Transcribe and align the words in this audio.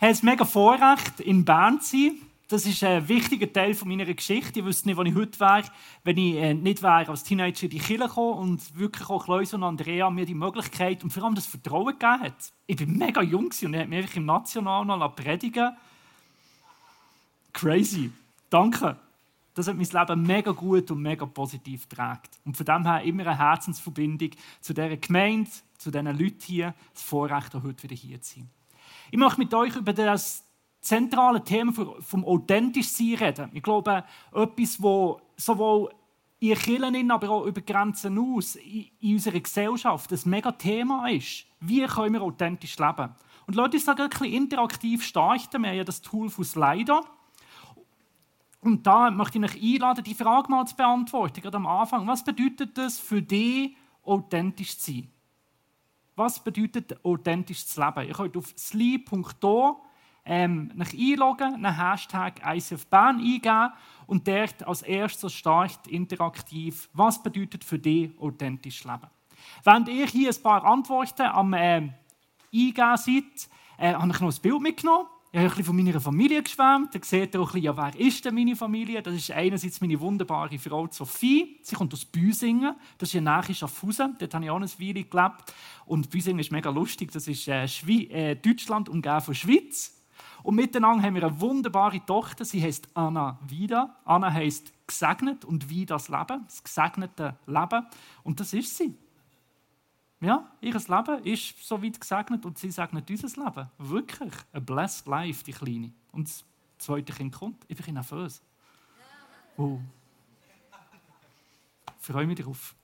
habe 0.00 0.12
es 0.12 0.22
mega 0.22 0.44
Vorrecht, 0.44 1.20
in 1.20 1.44
Bern 1.44 1.80
zu 1.80 1.96
sein. 1.96 2.12
Das 2.48 2.66
ist 2.66 2.84
ein 2.84 3.08
wichtiger 3.08 3.50
Teil 3.50 3.74
meiner 3.84 4.04
Geschichte. 4.04 4.60
Ich 4.60 4.64
wüsste 4.64 4.88
nicht, 4.88 4.98
wo 4.98 5.02
ich 5.02 5.14
heute 5.14 5.40
wäre, 5.40 5.64
wenn 6.04 6.18
ich 6.18 6.34
äh, 6.36 6.52
nicht 6.52 6.82
wäre 6.82 7.08
als 7.08 7.24
Teenager 7.24 7.64
in 7.64 7.70
die 7.70 7.78
Kirche 7.78 8.06
gekommen 8.06 8.38
und 8.38 8.78
wirklich 8.78 9.08
auch 9.08 9.24
Kleus 9.24 9.54
und 9.54 9.62
Andrea 9.62 10.10
mir 10.10 10.26
die 10.26 10.34
Möglichkeit 10.34 11.02
und 11.02 11.10
vor 11.10 11.24
allem 11.24 11.34
das 11.34 11.46
Vertrauen 11.46 11.98
gegeben 11.98 12.20
hat. 12.20 12.52
Ich 12.66 12.78
war 12.78 12.86
mega 12.86 13.22
jung 13.22 13.50
und 13.62 13.74
er 13.74 13.82
hat 13.82 13.88
mich 13.88 14.16
im 14.16 14.26
National 14.26 14.84
noch 14.84 15.16
predigen 15.16 15.74
Crazy. 17.54 18.12
Danke. 18.50 18.96
Das 19.54 19.68
hat 19.68 19.76
mein 19.76 19.86
Leben 19.86 20.22
mega 20.22 20.50
gut 20.50 20.90
und 20.90 21.00
mega 21.00 21.24
positiv 21.24 21.88
geprägt. 21.88 22.38
Und 22.44 22.56
von 22.56 22.66
dem 22.66 22.84
her 22.84 23.02
immer 23.02 23.26
eine 23.26 23.38
Herzensverbindung 23.38 24.30
zu 24.60 24.74
dieser 24.74 24.96
Gemeinde, 24.96 25.50
zu 25.78 25.90
diesen 25.90 26.06
Leuten 26.06 26.42
hier, 26.42 26.74
das 26.92 27.02
Vorrecht, 27.02 27.54
auch 27.54 27.62
heute 27.62 27.84
wieder 27.84 27.94
hier 27.94 28.20
zu 28.20 28.34
sein. 28.34 28.50
Ich 29.14 29.20
möchte 29.20 29.38
mit 29.38 29.54
euch 29.54 29.76
über 29.76 29.92
das 29.92 30.44
zentrale 30.80 31.44
Thema 31.44 31.72
vom 32.00 32.24
authentisch 32.24 32.88
sein 32.88 33.14
reden. 33.14 33.48
Ich 33.52 33.62
glaube, 33.62 34.02
etwas, 34.32 34.82
wo 34.82 35.20
sowohl 35.36 35.94
in 36.40 36.56
Kirchen, 36.56 37.12
aber 37.12 37.30
auch 37.30 37.46
über 37.46 37.60
Grenzen 37.60 38.18
aus, 38.18 38.56
in 38.56 38.90
unserer 39.14 39.38
Gesellschaft, 39.38 40.10
ein 40.10 40.18
mega 40.24 40.50
Thema 40.50 41.08
ist. 41.08 41.46
Wie 41.60 41.86
können 41.86 42.14
wir 42.14 42.22
authentisch 42.22 42.76
leben? 42.76 43.14
Und 43.46 43.54
Leute, 43.54 43.76
uns 43.76 43.84
da 43.84 43.92
ein 43.92 44.24
interaktiv 44.24 45.04
starten. 45.04 45.62
Wir 45.62 45.70
haben 45.70 45.76
ja 45.76 45.84
das 45.84 46.02
Tool 46.02 46.28
von 46.28 46.44
Slider. 46.44 47.04
Und 48.62 48.84
da 48.84 49.12
möchte 49.12 49.38
ich 49.38 49.44
euch 49.44 49.74
einladen, 49.74 50.02
die 50.02 50.14
Frage 50.14 50.50
mal 50.50 50.66
zu 50.66 50.74
beantworten, 50.74 51.40
gerade 51.40 51.58
am 51.58 51.68
Anfang. 51.68 52.04
Was 52.08 52.24
bedeutet 52.24 52.76
das 52.76 52.98
für 52.98 53.22
dich, 53.22 53.76
authentisch 54.02 54.76
zu 54.76 54.90
sein? 54.90 55.13
Was 56.16 56.42
bedeutet 56.42 57.04
authentisch 57.04 57.66
zu 57.66 57.80
leben? 57.80 58.06
Ihr 58.08 58.14
könnt 58.14 58.36
auf 58.36 58.52
sli.do 58.56 59.82
ähm, 60.24 60.72
einloggen, 60.78 61.54
einen 61.54 61.76
Hashtag 61.76 62.40
ICF 62.46 62.86
Bern 62.86 63.18
eingeben 63.18 63.72
und 64.06 64.26
dort 64.26 64.66
als 64.66 64.82
erstes 64.82 65.32
Start 65.32 65.86
interaktiv, 65.86 66.88
was 66.92 67.22
bedeutet 67.22 67.64
für 67.64 67.78
dich 67.78 68.18
authentisch 68.18 68.84
leben. 68.84 69.08
Während 69.64 69.88
ihr 69.88 70.06
hier 70.06 70.30
ein 70.30 70.42
paar 70.42 70.64
Antworten 70.64 71.22
am 71.22 71.52
äh, 71.52 71.88
Eingeben 72.52 72.96
seid, 72.96 73.48
äh, 73.76 73.94
habe 73.94 74.12
ich 74.12 74.20
noch 74.20 74.32
ein 74.32 74.40
Bild 74.40 74.60
mitgenommen. 74.60 75.08
Ich 75.34 75.40
habe 75.40 75.52
ein 75.52 75.64
von 75.64 75.74
meiner 75.74 76.00
Familie 76.00 76.40
geschwärmt. 76.44 76.94
Da 76.94 77.00
seht 77.02 77.34
ihr 77.34 77.40
auch 77.40 77.48
ein 77.48 77.54
bisschen, 77.54 77.64
ja, 77.64 77.76
wer 77.76 77.98
ist 77.98 78.24
denn 78.24 78.36
meine 78.36 78.54
Familie? 78.54 79.02
Das 79.02 79.16
ist 79.16 79.32
einerseits 79.32 79.80
meine 79.80 79.98
wunderbare 79.98 80.56
Frau 80.60 80.86
Sophie. 80.88 81.58
Sie 81.60 81.74
kommt 81.74 81.92
aus 81.92 82.04
Büsingen. 82.04 82.76
Das 82.98 83.08
ist 83.08 83.14
ja 83.14 83.20
nahe 83.20 83.52
Schaffhausen. 83.52 84.14
Dort 84.16 84.32
habe 84.32 84.44
ich 84.44 84.50
auch 84.52 84.56
eine 84.58 84.66
Weile 84.66 85.02
gelebt. 85.02 85.52
Und 85.86 86.08
Büsingen 86.08 86.38
ist 86.38 86.52
mega 86.52 86.70
lustig. 86.70 87.10
Das 87.10 87.26
ist 87.26 87.48
äh, 87.48 87.64
äh, 87.64 88.36
Deutschland 88.36 88.88
umgeben 88.88 89.20
von 89.22 89.34
Schweiz. 89.34 90.00
Und 90.44 90.54
miteinander 90.54 91.04
haben 91.04 91.16
wir 91.16 91.24
eine 91.24 91.40
wunderbare 91.40 92.06
Tochter, 92.06 92.44
sie 92.44 92.62
heißt 92.62 92.90
Anna 92.94 93.40
Vida. 93.44 93.96
Anna 94.04 94.32
heißt 94.32 94.72
gesegnet 94.86 95.44
und 95.44 95.68
wie 95.68 95.84
das 95.84 96.10
Leben, 96.10 96.44
das 96.46 96.62
gesegnete 96.62 97.36
Leben. 97.46 97.86
Und 98.22 98.38
das 98.38 98.52
ist 98.52 98.76
sie. 98.76 98.94
Ja, 100.24 100.50
ihr 100.62 100.72
Leben 100.72 101.24
ist 101.24 101.68
so 101.68 101.82
weit 101.82 102.00
gesegnet 102.00 102.46
und 102.46 102.56
sie 102.56 102.70
segnet 102.70 103.10
unser 103.10 103.44
Leben. 103.44 103.70
Wirklich. 103.76 104.32
A 104.54 104.58
blessed 104.58 105.06
life, 105.06 105.44
die 105.44 105.52
Kleine. 105.52 105.92
Und 106.12 106.28
das 106.28 106.42
zweite 106.78 107.12
Kind 107.12 107.34
kommt. 107.34 107.62
Ich 107.68 107.76
bin 107.76 107.92
nervös. 107.92 108.40
Oh. 109.58 109.78
Ich 111.98 112.06
freue 112.06 112.26
mich 112.26 112.38
darauf. 112.38 112.74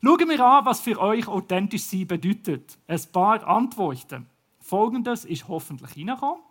Schauen 0.00 0.28
wir 0.28 0.40
an, 0.44 0.64
was 0.66 0.80
für 0.80 1.00
euch 1.00 1.26
authentisch 1.26 1.82
sein 1.82 2.06
bedeutet. 2.06 2.78
Ein 2.86 3.02
paar 3.12 3.44
Antworten. 3.44 4.28
Folgendes 4.60 5.24
ist 5.24 5.48
hoffentlich 5.48 5.96
reingekommen. 5.96 6.44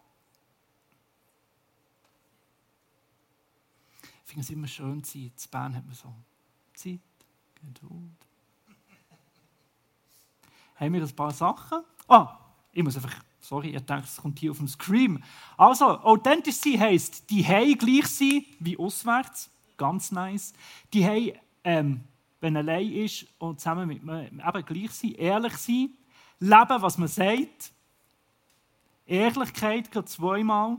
Ich 4.26 4.32
finde 4.32 4.42
es 4.42 4.50
immer 4.50 4.68
schön, 4.68 5.02
Zeit. 5.06 5.16
In 5.16 5.32
Bern 5.52 5.74
hat 5.74 5.86
man 5.86 5.96
so 5.96 6.14
Zeit, 6.74 7.00
Geduld. 7.56 8.28
Haben 10.80 10.94
wir 10.94 11.02
ein 11.02 11.16
paar 11.16 11.32
Sachen? 11.32 11.80
Ah, 12.08 12.38
ich 12.72 12.84
muss 12.84 12.96
einfach, 12.96 13.14
sorry, 13.40 13.72
ihr 13.72 13.82
denkt, 13.82 14.06
es 14.06 14.18
kommt 14.18 14.40
hier 14.40 14.52
auf 14.52 14.58
dem 14.58 14.68
Screen. 14.68 15.24
Also, 15.58 15.86
authentisch 15.86 16.56
sein 16.56 16.80
heisst, 16.80 17.30
die 17.30 17.46
Hei 17.46 17.74
gleich 17.74 18.08
sein 18.08 18.46
wie 18.60 18.78
auswärts. 18.78 19.50
Ganz 19.78 20.12
nice. 20.12 20.54
Die 20.94 21.06
Hei, 21.06 21.40
ähm, 21.64 22.04
wenn 22.40 22.56
er 22.56 22.60
allein 22.60 22.92
ist 22.92 23.26
und 23.40 23.60
zusammen 23.60 23.88
mit 23.88 24.04
mir 24.04 24.28
eben 24.28 24.66
gleich 24.66 24.92
sein, 24.92 25.14
ehrlich 25.14 25.58
sein, 25.58 25.90
leben, 26.40 26.82
was 26.82 26.98
man 26.98 27.08
sagt. 27.08 27.72
Ehrlichkeit 29.08 29.92
gerade 29.92 30.08
zweimal. 30.08 30.78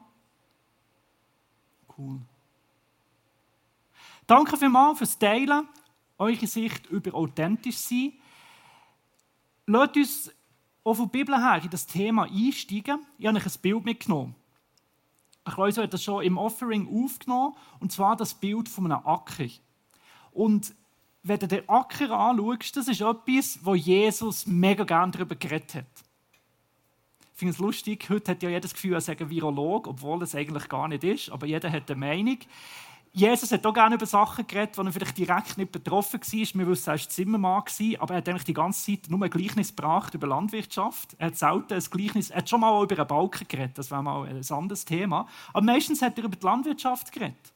Cool. 1.97 2.21
Danke 4.27 4.57
vielmals 4.57 4.99
fürs 4.99 5.19
Teilen, 5.19 5.67
eure 6.19 6.47
Sicht 6.47 6.87
über 6.87 7.15
authentisch 7.15 7.79
sein. 7.79 8.13
Lasst 9.71 9.97
uns 9.97 10.35
auch 10.83 10.95
von 10.95 11.11
der 11.11 11.19
Bibel 11.19 11.37
her 11.37 11.61
in 11.63 11.69
das 11.69 11.87
Thema 11.87 12.23
einsteigen. 12.23 13.05
Ich 13.19 13.27
habe 13.27 13.37
euch 13.37 13.45
ein 13.45 13.61
Bild 13.61 13.85
mitgenommen. 13.85 14.35
Ich 15.47 15.59
weiß, 15.59 15.77
hat 15.77 15.93
das 15.93 16.03
schon 16.03 16.25
im 16.25 16.39
Offering 16.39 16.89
aufgenommen, 17.05 17.55
und 17.79 17.93
zwar 17.93 18.17
das 18.17 18.33
Bild 18.33 18.67
von 18.67 18.91
einem 18.91 19.07
Acker. 19.07 19.49
Und 20.33 20.75
wenn 21.23 21.39
du 21.39 21.49
den 21.49 21.69
Acker 21.69 22.11
anschaust, 22.19 22.79
das 22.79 22.89
ist 22.89 23.03
etwas, 23.03 23.59
wo 23.63 23.75
Jesus 23.75 24.47
mega 24.47 24.85
gerne 24.85 25.13
darüber 25.13 25.35
geredet 25.35 25.75
hat. 25.75 26.05
Ich 27.35 27.39
finde 27.39 27.53
es 27.53 27.59
lustig, 27.59 28.09
heute 28.09 28.31
hat 28.31 28.43
ja 28.43 28.49
jeder 28.49 28.63
das 28.63 28.73
Gefühl, 28.73 28.95
er 28.95 29.03
sei 29.03 29.19
ein 29.19 29.29
Virolog, 29.29 29.87
obwohl 29.87 30.23
es 30.23 30.35
eigentlich 30.35 30.69
gar 30.71 30.89
nicht 30.89 31.05
ist, 31.05 31.29
aber 31.29 31.47
jeder 31.47 31.71
hat 31.71 31.91
eine 31.91 32.01
Meinung. 32.01 32.39
Jesus 33.13 33.51
hat 33.51 33.67
auch 33.67 33.75
gerne 33.75 33.97
über 33.97 34.07
Sachen 34.07 34.47
geredet, 34.47 34.77
wo 34.77 34.83
er 34.83 34.93
vielleicht 34.93 35.19
direkt 35.19 35.59
nicht 35.59 35.73
betroffen 35.73 36.21
war. 36.21 36.31
Wir 36.31 36.67
wissen, 36.69 36.91
er 36.91 36.99
war 36.99 37.09
Zimmermann, 37.09 37.63
aber 37.99 38.15
er 38.15 38.19
hat 38.19 38.29
eigentlich 38.29 38.45
die 38.45 38.55
ganze 38.55 38.85
Zeit 38.85 39.11
nur 39.11 39.23
ein 39.23 39.31
Gleichnis 39.31 39.75
gebracht 39.75 40.15
über 40.15 40.27
Landwirtschaft. 40.27 41.17
Er 41.19 41.29
hat 41.29 41.37
selten 41.37 41.75
ein 41.75 41.83
Gleichnis, 41.91 42.31
er 42.31 42.39
hat 42.39 42.49
schon 42.49 42.61
mal 42.61 42.83
über 42.83 42.99
einen 42.99 43.09
Balken 43.09 43.49
geredet, 43.49 43.79
das 43.79 43.91
wäre 43.91 44.03
mal 44.03 44.27
ein 44.27 44.51
anderes 44.51 44.85
Thema. 44.85 45.27
Aber 45.53 45.65
meistens 45.65 46.03
hat 46.03 46.19
er 46.19 46.25
über 46.25 46.37
die 46.37 46.45
Landwirtschaft 46.45 47.11
geredet. 47.11 47.53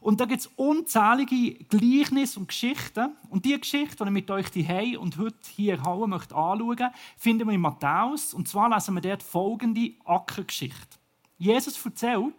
Und 0.00 0.20
da 0.20 0.26
gibt 0.26 0.40
es 0.40 0.46
unzählige 0.56 1.64
Gleichnisse 1.64 2.38
und 2.38 2.48
Geschichten. 2.48 3.16
Und 3.30 3.44
diese 3.44 3.58
Geschichte, 3.58 3.96
die 3.96 4.04
ich 4.04 4.10
mit 4.10 4.30
euch 4.30 4.46
hier 4.52 5.00
und 5.00 5.18
heute 5.18 5.36
hier 5.54 5.82
Halle 5.82 6.06
möchte 6.06 6.36
anschauen 6.36 6.90
finden 7.16 7.48
wir 7.48 7.54
in 7.54 7.60
Matthäus. 7.60 8.32
Und 8.32 8.48
zwar 8.48 8.70
lesen 8.70 8.94
wir 8.94 9.00
dort 9.00 9.22
folgende 9.22 9.92
Ackergeschichte. 10.04 10.98
Jesus 11.36 11.84
erzählt, 11.84 12.34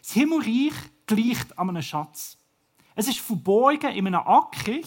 das 0.00 0.12
Himmelreich 0.12 0.74
gleicht 1.06 1.58
an 1.58 1.70
einem 1.70 1.82
Schatz. 1.82 2.38
Es 2.94 3.08
ist 3.08 3.18
verborgen 3.18 3.92
in 3.92 4.06
einem 4.06 4.20
Acker 4.20 4.80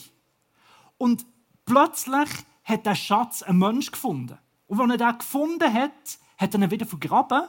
und 0.98 1.26
plötzlich 1.66 2.30
hat 2.64 2.86
der 2.86 2.96
Schatz 2.96 3.44
einen 3.44 3.60
Mensch 3.60 3.92
gefunden. 3.92 4.38
Und 4.68 4.80
als 4.82 4.92
er 4.92 4.98
den 4.98 5.18
gefunden 5.18 5.74
hat, 5.74 6.20
hat 6.38 6.54
er 6.54 6.62
ihn 6.62 6.72
wieder 6.72 6.86
vergraben 6.86 7.44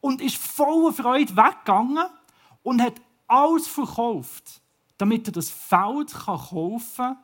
und 0.00 0.20
ist 0.20 0.36
voller 0.36 0.92
Freude 0.92 1.36
weggegangen 1.36 2.06
und 2.62 2.82
hat 2.82 3.00
alles 3.26 3.68
verkauft, 3.68 4.60
damit 4.96 5.28
er 5.28 5.32
das 5.32 5.50
Feld 5.50 6.12
kaufen 6.12 6.96
kann 6.96 7.16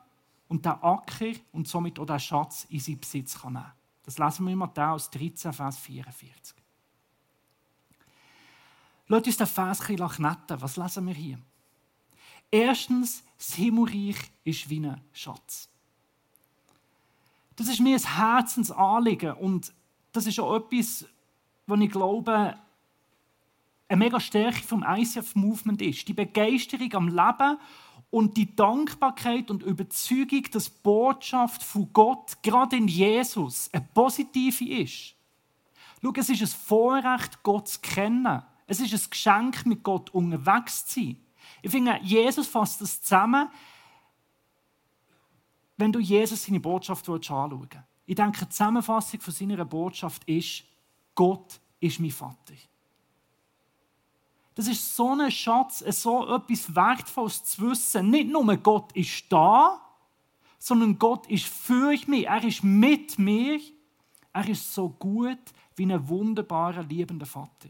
und 0.47 0.65
den 0.65 0.71
Acker 0.71 1.33
und 1.51 1.67
somit 1.67 1.99
auch 1.99 2.05
den 2.05 2.19
Schatz 2.19 2.65
in 2.69 2.79
seinen 2.79 2.99
Besitz 2.99 3.43
nehmen 3.43 3.55
kann. 3.55 3.71
Das 4.03 4.17
lesen 4.17 4.45
wir 4.45 4.53
in 4.53 4.59
Matthäus 4.59 5.09
13, 5.09 5.51
Vers 5.51 5.77
44. 5.79 6.55
Lasst 9.07 9.27
uns 9.27 9.37
den 9.37 9.47
Vers 9.47 9.81
ein 9.89 9.99
Was 9.99 10.77
lesen 10.77 11.07
wir 11.07 11.13
hier? 11.13 11.39
Erstens, 12.49 13.23
das 13.37 13.53
Himmelreich 13.53 14.17
ist 14.43 14.69
wie 14.69 14.79
ein 14.79 15.01
Schatz. 15.13 15.69
Das 17.55 17.67
ist 17.67 17.79
mir 17.79 17.95
ein 17.95 18.17
Herzensanliegen 18.17 19.33
und 19.33 19.73
das 20.11 20.27
ist 20.27 20.39
auch 20.39 20.55
etwas, 20.55 21.05
was 21.67 21.79
ich 21.79 21.91
glaube, 21.91 22.57
eine 23.87 23.99
mega 23.99 24.19
Stärke 24.19 24.63
vom 24.63 24.83
ICF-Movement 24.87 25.81
ist. 25.81 26.07
Die 26.07 26.13
Begeisterung 26.13 26.93
am 26.93 27.07
Leben 27.07 27.59
und 28.09 28.37
die 28.37 28.55
Dankbarkeit 28.55 29.51
und 29.51 29.63
Überzeugung, 29.63 30.43
dass 30.51 30.65
die 30.65 30.79
Botschaft 30.83 31.63
von 31.63 31.91
Gott, 31.93 32.37
gerade 32.41 32.77
in 32.77 32.87
Jesus, 32.87 33.69
eine 33.71 33.87
positive 33.93 34.81
ist. 34.81 35.15
Schau, 36.01 36.13
es 36.15 36.29
ist 36.29 36.41
ein 36.41 36.47
Vorrecht, 36.47 37.41
Gott 37.43 37.67
zu 37.67 37.79
kennen. 37.81 38.41
Es 38.67 38.79
ist 38.79 38.93
ein 38.93 39.09
Geschenk, 39.09 39.65
mit 39.65 39.83
Gott 39.83 40.09
unterwegs 40.11 40.85
zu 40.85 40.99
sein. 40.99 41.17
Ich 41.61 41.71
finde, 41.71 41.99
Jesus 42.01 42.47
fasst 42.47 42.81
das 42.81 43.01
zusammen, 43.01 43.49
wenn 45.77 45.91
du 45.91 45.99
Jesus 45.99 46.45
seine 46.45 46.59
Botschaft 46.59 47.07
anschauen 47.09 47.59
willst. 47.59 47.77
Ich 48.05 48.15
denke, 48.15 48.45
die 48.45 48.49
Zusammenfassung 48.49 49.19
von 49.19 49.33
seiner 49.33 49.65
Botschaft 49.65 50.23
ist, 50.25 50.63
Gott 51.13 51.59
ist 51.79 51.99
mein 51.99 52.11
Vater. 52.11 52.53
Das 54.53 54.67
ist 54.67 54.95
so 54.95 55.11
ein 55.13 55.29
Schatz, 55.31 55.79
so 55.79 56.33
etwas 56.33 56.73
Wertvolles 56.73 57.43
zu 57.43 57.69
wissen. 57.69 58.09
Nicht 58.09 58.29
nur 58.29 58.55
Gott 58.57 58.93
ist 58.93 59.25
da, 59.29 59.81
sondern 60.57 60.97
Gott 60.97 61.27
ist 61.27 61.45
für 61.45 61.93
mich. 62.07 62.25
Er 62.25 62.43
ist 62.43 62.63
mit 62.63 63.19
mir. 63.19 63.59
Er 64.31 64.47
ist 64.47 64.73
so 64.73 64.89
gut 64.89 65.39
wie 65.75 65.91
ein 65.91 66.07
wunderbarer, 66.07 66.83
liebender 66.83 67.25
Vater. 67.25 67.69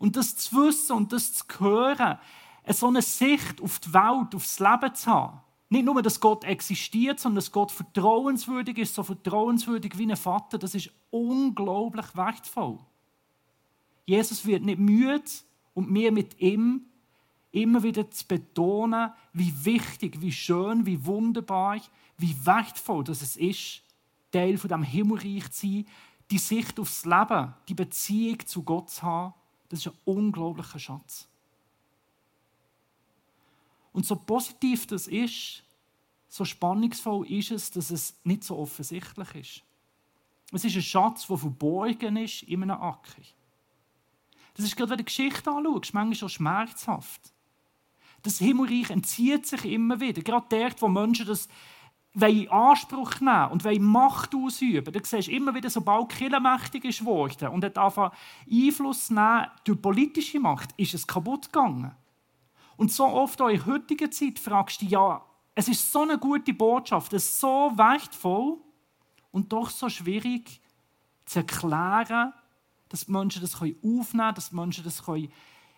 Und 0.00 0.16
das 0.16 0.34
zu 0.34 0.56
wissen 0.56 0.96
und 0.96 1.12
das 1.12 1.34
zu 1.34 1.44
hören, 1.60 2.18
so 2.66 2.88
eine 2.88 3.02
Sicht 3.02 3.60
auf 3.60 3.78
die 3.78 3.92
Welt, 3.94 4.34
aufs 4.34 4.58
Leben 4.58 4.94
zu 4.94 5.10
haben. 5.10 5.40
Nicht 5.68 5.84
nur, 5.84 6.02
dass 6.02 6.18
Gott 6.18 6.42
existiert, 6.42 7.20
sondern 7.20 7.36
dass 7.36 7.52
Gott 7.52 7.70
vertrauenswürdig 7.70 8.78
ist, 8.78 8.96
so 8.96 9.04
vertrauenswürdig 9.04 9.96
wie 9.96 10.10
ein 10.10 10.16
Vater, 10.16 10.58
das 10.58 10.74
ist 10.74 10.90
unglaublich 11.10 12.06
wertvoll. 12.16 12.78
Jesus 14.04 14.44
wird 14.44 14.64
nicht 14.64 14.80
müde 14.80 15.22
und 15.74 15.94
wir 15.94 16.10
mit 16.10 16.40
ihm 16.40 16.86
immer 17.52 17.82
wieder 17.82 18.10
zu 18.10 18.26
betonen, 18.26 19.12
wie 19.32 19.52
wichtig, 19.64 20.20
wie 20.20 20.32
schön, 20.32 20.86
wie 20.86 21.04
wunderbar, 21.04 21.80
wie 22.16 22.34
wertvoll 22.44 23.04
dass 23.04 23.22
es 23.22 23.36
ist, 23.36 23.82
Teil 24.32 24.58
von 24.58 24.68
dem 24.68 24.82
Himmelreich 24.82 25.50
zu 25.50 25.66
sein, 25.66 25.86
die 26.30 26.38
Sicht 26.38 26.80
aufs 26.80 27.04
Leben, 27.04 27.54
die 27.68 27.74
Beziehung 27.74 28.38
zu 28.46 28.62
Gott 28.62 28.90
zu 28.90 29.02
haben. 29.02 29.34
Das 29.70 29.78
ist 29.78 29.86
ein 29.86 29.98
unglaublicher 30.04 30.78
Schatz. 30.78 31.26
Und 33.92 34.04
so 34.04 34.16
positiv 34.16 34.86
das 34.86 35.06
ist, 35.06 35.62
so 36.28 36.44
spannungsvoll 36.44 37.26
ist 37.30 37.50
es, 37.50 37.70
dass 37.70 37.90
es 37.90 38.20
nicht 38.22 38.44
so 38.44 38.58
offensichtlich 38.58 39.34
ist. 39.34 39.62
Es 40.52 40.64
ist 40.64 40.76
ein 40.76 40.82
Schatz, 40.82 41.26
der 41.26 41.38
verborgen 41.38 42.16
ist 42.16 42.42
in 42.42 42.62
einem 42.62 42.80
Acker. 42.80 43.22
Das 44.54 44.64
ist 44.64 44.76
gerade, 44.76 44.90
wenn 44.90 44.98
du 44.98 45.04
die 45.04 45.06
Geschichte 45.06 45.50
anschaust, 45.50 45.94
manchmal 45.94 46.14
schon 46.14 46.28
schmerzhaft. 46.28 47.32
Das 48.22 48.38
Himmelreich 48.38 48.90
entzieht 48.90 49.46
sich 49.46 49.64
immer 49.64 50.00
wieder. 50.00 50.22
Gerade 50.22 50.46
dort, 50.50 50.82
wo 50.82 50.88
Menschen 50.88 51.26
das 51.26 51.48
in 52.14 52.50
Anspruch 52.50 53.20
nehmen 53.20 53.50
und 53.50 53.64
Macht 53.80 54.34
ausüben. 54.34 54.92
Da 54.92 55.00
siehst 55.02 55.28
du 55.28 55.32
immer 55.32 55.54
wieder, 55.54 55.70
sobald 55.70 56.08
Kirche 56.08 56.40
mächtig 56.40 56.84
ist 56.84 57.04
worden 57.04 57.48
und 57.48 57.64
hat 57.64 57.78
einfach 57.78 58.12
Einfluss 58.50 59.10
nehmen 59.10 59.46
durch 59.64 59.80
politische 59.80 60.40
Macht, 60.40 60.70
ist 60.76 60.94
es 60.94 61.06
kaputt 61.06 61.52
gegangen. 61.52 61.94
Und 62.76 62.90
so 62.90 63.06
oft 63.06 63.40
auch 63.40 63.48
in 63.48 63.64
heutiger 63.66 64.10
Zeit 64.10 64.38
fragst 64.38 64.80
du 64.80 64.86
dich, 64.86 64.92
ja, 64.92 65.24
es 65.54 65.68
ist 65.68 65.92
so 65.92 66.02
eine 66.02 66.18
gute 66.18 66.54
Botschaft, 66.54 67.12
es 67.12 67.24
ist 67.24 67.40
so 67.40 67.72
wertvoll 67.76 68.58
und 69.30 69.52
doch 69.52 69.70
so 69.70 69.88
schwierig 69.88 70.60
zu 71.26 71.40
erklären, 71.40 72.32
dass 72.88 73.06
die 73.06 73.12
Menschen 73.12 73.42
das 73.42 73.54
aufnehmen 73.54 73.74
können, 73.82 74.34
dass 74.34 74.50
die 74.50 74.56
Menschen 74.56 74.84
das 74.84 75.00
in 75.06 75.30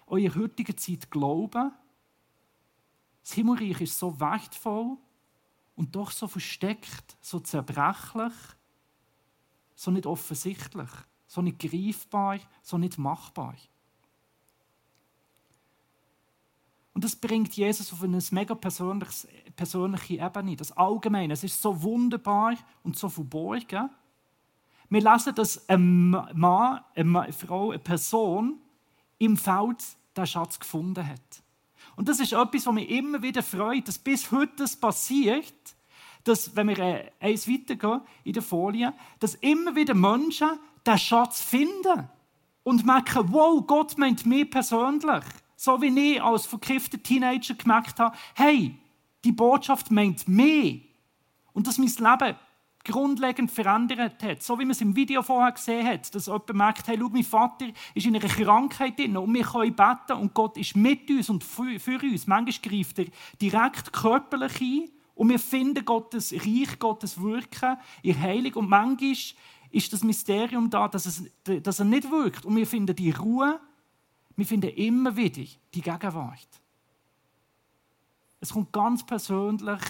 der 0.08 0.34
heutigen 0.34 0.76
Zeit 0.76 1.10
glauben 1.10 1.72
das 3.22 3.32
Himmelreich 3.34 3.80
ist 3.80 3.98
so 3.98 4.18
wertvoll 4.18 4.96
und 5.74 5.96
doch 5.96 6.10
so 6.10 6.28
versteckt, 6.28 7.16
so 7.20 7.40
zerbrechlich, 7.40 8.32
so 9.74 9.90
nicht 9.90 10.06
offensichtlich, 10.06 10.90
so 11.26 11.42
nicht 11.42 11.58
greifbar, 11.58 12.38
so 12.62 12.78
nicht 12.78 12.98
machbar. 12.98 13.54
Und 16.94 17.04
das 17.04 17.16
bringt 17.16 17.54
Jesus 17.54 17.92
auf 17.92 18.02
eine 18.02 18.18
mega 18.32 18.54
persönliche 18.54 20.14
Ebene. 20.14 20.56
Das 20.56 20.72
Allgemeine, 20.72 21.32
es 21.32 21.42
ist 21.42 21.60
so 21.60 21.82
wunderbar 21.82 22.54
und 22.82 22.98
so 22.98 23.08
verborgen. 23.08 23.88
Wir 24.90 25.00
lesen, 25.00 25.34
dass 25.34 25.68
ein 25.70 26.10
Mann, 26.10 26.80
eine 26.94 27.32
Frau, 27.32 27.70
eine 27.70 27.78
Person 27.78 28.60
im 29.18 29.38
Feld 29.38 29.82
den 30.16 30.26
Schatz 30.26 30.60
gefunden 30.60 31.06
hat. 31.06 31.42
Und 31.96 32.08
das 32.08 32.20
ist 32.20 32.32
etwas, 32.32 32.66
was 32.66 32.74
mich 32.74 32.90
immer 32.90 33.22
wieder 33.22 33.42
freut, 33.42 33.86
dass 33.88 33.98
bis 33.98 34.30
heute 34.30 34.52
das 34.56 34.76
passiert, 34.76 35.54
dass, 36.24 36.54
wenn 36.54 36.68
wir 36.68 36.78
äh, 36.78 37.10
eins 37.20 37.48
weitergehen 37.48 38.00
in 38.24 38.32
der 38.32 38.42
Folie, 38.42 38.94
dass 39.18 39.34
immer 39.36 39.74
wieder 39.74 39.94
Menschen 39.94 40.50
den 40.86 40.98
Schatz 40.98 41.40
finden 41.40 42.08
und 42.62 42.86
merken, 42.86 43.32
wow, 43.32 43.64
Gott 43.66 43.98
meint 43.98 44.24
mich 44.24 44.50
persönlich. 44.50 45.24
So 45.56 45.80
wie 45.80 46.14
ich 46.14 46.22
als 46.22 46.46
verkiffter 46.46 47.02
Teenager 47.02 47.54
gemerkt 47.54 47.98
habe, 47.98 48.16
hey, 48.34 48.76
die 49.24 49.32
Botschaft 49.32 49.90
meint 49.90 50.26
mich. 50.26 50.82
Und 51.52 51.66
dass 51.66 51.78
mein 51.78 51.88
Leben 51.88 52.36
grundlegend 52.84 53.50
verändert 53.50 54.22
hat. 54.22 54.42
So 54.42 54.58
wie 54.58 54.64
man 54.64 54.72
es 54.72 54.80
im 54.80 54.96
Video 54.96 55.22
vorher 55.22 55.52
gesehen 55.52 55.86
hat, 55.86 56.14
dass 56.14 56.26
jemand 56.26 56.54
merkt, 56.54 56.88
hey, 56.88 56.96
schau, 56.98 57.08
mein 57.08 57.22
Vater 57.22 57.66
ist 57.94 58.06
in 58.06 58.16
einer 58.16 58.26
Krankheit 58.26 58.98
drin 58.98 59.16
und 59.16 59.32
wir 59.32 59.44
können 59.44 59.74
beten 59.74 60.18
und 60.18 60.34
Gott 60.34 60.56
ist 60.56 60.76
mit 60.76 61.08
uns 61.10 61.30
und 61.30 61.44
für, 61.44 61.78
uns. 62.02 62.26
Manchmal 62.26 62.70
greift 62.70 62.98
er 62.98 63.06
direkt 63.40 63.92
körperlich 63.92 64.60
ein 64.60 64.90
und 65.14 65.28
wir 65.28 65.38
finden 65.38 65.84
Gottes 65.84 66.32
Reich, 66.32 66.78
Gottes 66.78 67.20
Wirken 67.20 67.76
in 68.02 68.20
Heilung 68.20 68.54
und 68.54 68.68
manchmal 68.68 69.16
ist 69.70 69.92
das 69.92 70.02
Mysterium 70.02 70.68
da, 70.68 70.88
dass, 70.88 71.06
es, 71.06 71.24
dass 71.62 71.78
er 71.78 71.84
nicht 71.84 72.10
wirkt 72.10 72.44
und 72.44 72.56
wir 72.56 72.66
finden 72.66 72.94
die 72.94 73.10
Ruhe, 73.10 73.60
wir 74.36 74.46
finden 74.46 74.70
immer 74.70 75.16
wieder 75.16 75.42
die 75.74 75.80
Gegenwart. 75.80 76.48
Es 78.40 78.52
kommt 78.52 78.72
ganz 78.72 79.06
persönlich 79.06 79.80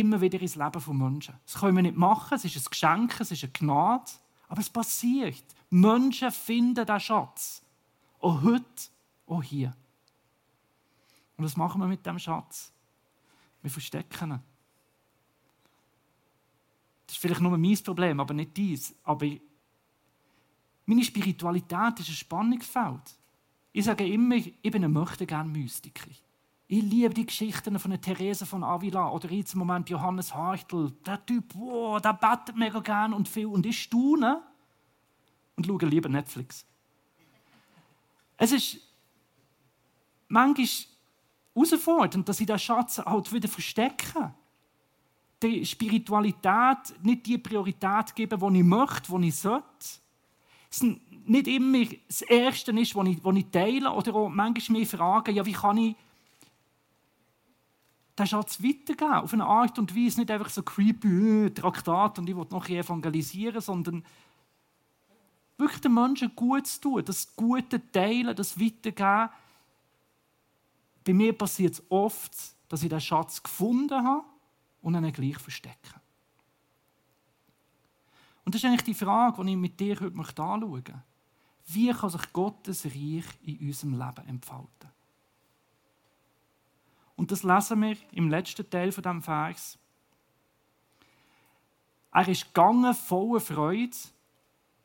immer 0.00 0.20
wieder 0.20 0.40
ins 0.40 0.56
Leben 0.56 0.80
von 0.80 0.96
Menschen. 0.96 1.34
Das 1.44 1.54
können 1.60 1.76
wir 1.76 1.82
nicht 1.82 1.96
machen, 1.96 2.34
es 2.34 2.44
ist 2.44 2.56
ein 2.56 2.70
Geschenk, 2.70 3.20
es 3.20 3.30
ist 3.30 3.44
eine 3.44 3.52
Gnade, 3.52 4.10
aber 4.48 4.60
es 4.60 4.70
passiert. 4.70 5.44
Menschen 5.70 6.30
finden 6.30 6.86
den 6.86 7.00
Schatz. 7.00 7.62
Auch 8.20 8.42
heute, 8.42 8.64
auch 9.26 9.42
hier. 9.42 9.74
Und 11.36 11.44
was 11.44 11.56
machen 11.56 11.80
wir 11.80 11.86
mit 11.86 12.04
dem 12.04 12.18
Schatz? 12.18 12.72
Wir 13.62 13.70
verstecken 13.70 14.32
ihn. 14.32 14.42
Das 17.06 17.16
ist 17.16 17.20
vielleicht 17.20 17.40
nur 17.40 17.56
mein 17.56 17.78
Problem, 17.84 18.20
aber 18.20 18.34
nicht 18.34 18.56
dies. 18.56 18.94
Aber 19.04 19.26
meine 20.86 21.04
Spiritualität 21.04 22.00
ist 22.00 22.08
ein 22.08 22.14
Spannungsfeld. 22.14 23.18
Ich 23.72 23.84
sage 23.84 24.06
immer, 24.06 24.36
ich 24.36 24.70
bin 24.70 24.84
ein 24.84 24.92
möchte 24.92 25.26
gern 25.26 25.52
Mystiker. 25.52 26.10
Ich 26.68 26.82
liebe 26.82 27.14
die 27.14 27.26
Geschichten 27.26 27.78
von 27.78 28.00
Therese 28.00 28.44
von 28.44 28.64
Avila 28.64 29.10
oder 29.10 29.30
jetzt 29.30 29.54
im 29.54 29.60
Moment 29.60 29.88
Johannes 29.88 30.34
Hartl. 30.34 30.90
Der 31.06 31.24
Typ, 31.24 31.54
wow, 31.54 32.00
der 32.00 32.12
betet 32.12 32.56
mega 32.56 32.80
gern 32.80 33.12
und 33.12 33.28
viel. 33.28 33.46
Und 33.46 33.64
ich 33.66 33.84
staune 33.84 34.42
und 35.54 35.64
schaue 35.64 35.86
lieber 35.86 36.08
Netflix. 36.08 36.66
Es 38.36 38.50
ist 38.50 38.78
manchmal 40.26 40.66
herausfordernd, 41.54 42.28
dass 42.28 42.40
ich 42.40 42.46
den 42.46 42.58
Schatz 42.58 42.98
halt 42.98 43.32
wieder 43.32 43.48
verstecke. 43.48 44.34
Die 45.40 45.64
Spiritualität 45.64 47.00
nicht 47.00 47.26
die 47.26 47.38
Priorität 47.38 48.12
geben, 48.14 48.40
die 48.40 48.58
ich 48.58 48.64
möchte, 48.64 49.16
die 49.16 49.28
ich 49.28 49.36
sollte. 49.36 49.64
Es 50.68 50.82
nicht 50.82 51.46
immer 51.46 51.84
das 52.08 52.22
Erste 52.22 52.72
ist, 52.72 52.96
was 52.96 53.06
ich, 53.06 53.24
ich 53.24 53.50
teile. 53.50 53.92
Oder 53.92 54.14
auch 54.16 54.28
manchmal 54.28 54.80
mich 54.80 54.88
fragen, 54.88 55.34
ja, 55.34 55.46
wie 55.46 55.52
kann 55.52 55.78
ich 55.78 55.96
den 58.18 58.26
Schatz 58.26 58.62
weitergeben. 58.62 59.12
Auf 59.12 59.32
eine 59.32 59.44
Art 59.44 59.78
und 59.78 59.94
Weise, 59.94 60.20
nicht 60.20 60.30
einfach 60.30 60.48
so 60.48 60.62
creepy, 60.62 61.46
äh, 61.46 61.50
Traktat 61.50 62.18
und 62.18 62.28
ich 62.28 62.36
will 62.36 62.46
noch 62.50 62.68
evangelisieren, 62.68 63.60
sondern 63.60 64.04
wirklich 65.58 65.80
den 65.80 65.94
Menschen 65.94 66.34
gut 66.34 66.66
zu 66.66 66.80
tun, 66.80 67.04
das 67.04 67.34
Gute 67.36 67.80
teilen, 67.92 68.34
das 68.34 68.58
Weitergeben. 68.58 69.30
Bei 71.04 71.12
mir 71.12 71.32
passiert 71.32 71.74
es 71.74 71.82
oft, 71.88 72.32
dass 72.68 72.82
ich 72.82 72.88
den 72.88 73.00
Schatz 73.00 73.42
gefunden 73.42 74.02
habe 74.04 74.24
und 74.82 74.94
ihn 74.94 75.12
gleich 75.12 75.38
verstecke. 75.38 76.00
Und 78.44 78.54
das 78.54 78.62
ist 78.62 78.68
eigentlich 78.68 78.84
die 78.84 78.94
Frage, 78.94 79.44
die 79.44 79.50
ich 79.50 79.56
mit 79.56 79.78
dir 79.78 79.98
heute 80.00 80.16
anschauen 80.16 80.70
möchte. 80.70 81.02
Wie 81.66 81.90
kann 81.92 82.10
sich 82.10 82.32
Gottes 82.32 82.84
Reich 82.84 83.24
in 83.42 83.58
unserem 83.58 83.92
Leben 83.92 84.28
entfalten? 84.28 84.95
Und 87.16 87.32
das 87.32 87.42
lesen 87.42 87.80
wir 87.80 87.96
im 88.12 88.28
letzten 88.28 88.68
Teil 88.68 88.92
von 88.92 89.02
dem 89.02 89.22
Vers. 89.22 89.78
Er 92.12 92.28
ist 92.28 92.46
gegangen 92.54 92.94
voller 92.94 93.40
Freude 93.40 93.96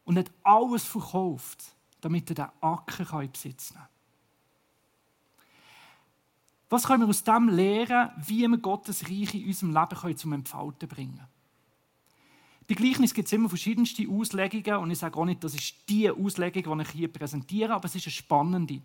und 0.05 0.17
hat 0.17 0.31
alles 0.43 0.83
verkauft, 0.83 1.75
damit 2.01 2.29
er 2.31 2.35
den 2.35 2.61
Acker 2.61 3.21
in 3.21 3.31
Besitz 3.31 3.71
nehmen 3.71 3.83
kann. 3.83 3.91
Was 6.69 6.83
können 6.83 7.03
wir 7.03 7.09
aus 7.09 7.23
dem 7.23 7.49
lernen, 7.49 8.11
wie 8.25 8.47
wir 8.47 8.57
Gottes 8.57 9.03
Reich 9.09 9.33
in 9.35 9.45
unserem 9.45 9.73
Leben 9.73 10.17
zum 10.17 10.33
Entfalten 10.33 10.87
bringen 10.87 11.15
können? 11.15 11.27
Bei 12.67 12.75
Gleichnis 12.75 13.13
gibt 13.13 13.25
es 13.25 13.33
immer 13.33 13.49
verschiedenste 13.49 14.07
Auslegungen 14.09 14.79
und 14.79 14.91
ich 14.91 14.99
sage 14.99 15.17
auch 15.17 15.25
nicht, 15.25 15.43
das 15.43 15.53
ist 15.53 15.75
die 15.89 16.09
Auslegung, 16.09 16.77
die 16.77 16.83
ich 16.83 16.89
hier 16.91 17.11
präsentiere, 17.11 17.73
aber 17.73 17.85
es 17.85 17.95
ist 17.95 18.07
eine 18.07 18.13
spannende. 18.13 18.81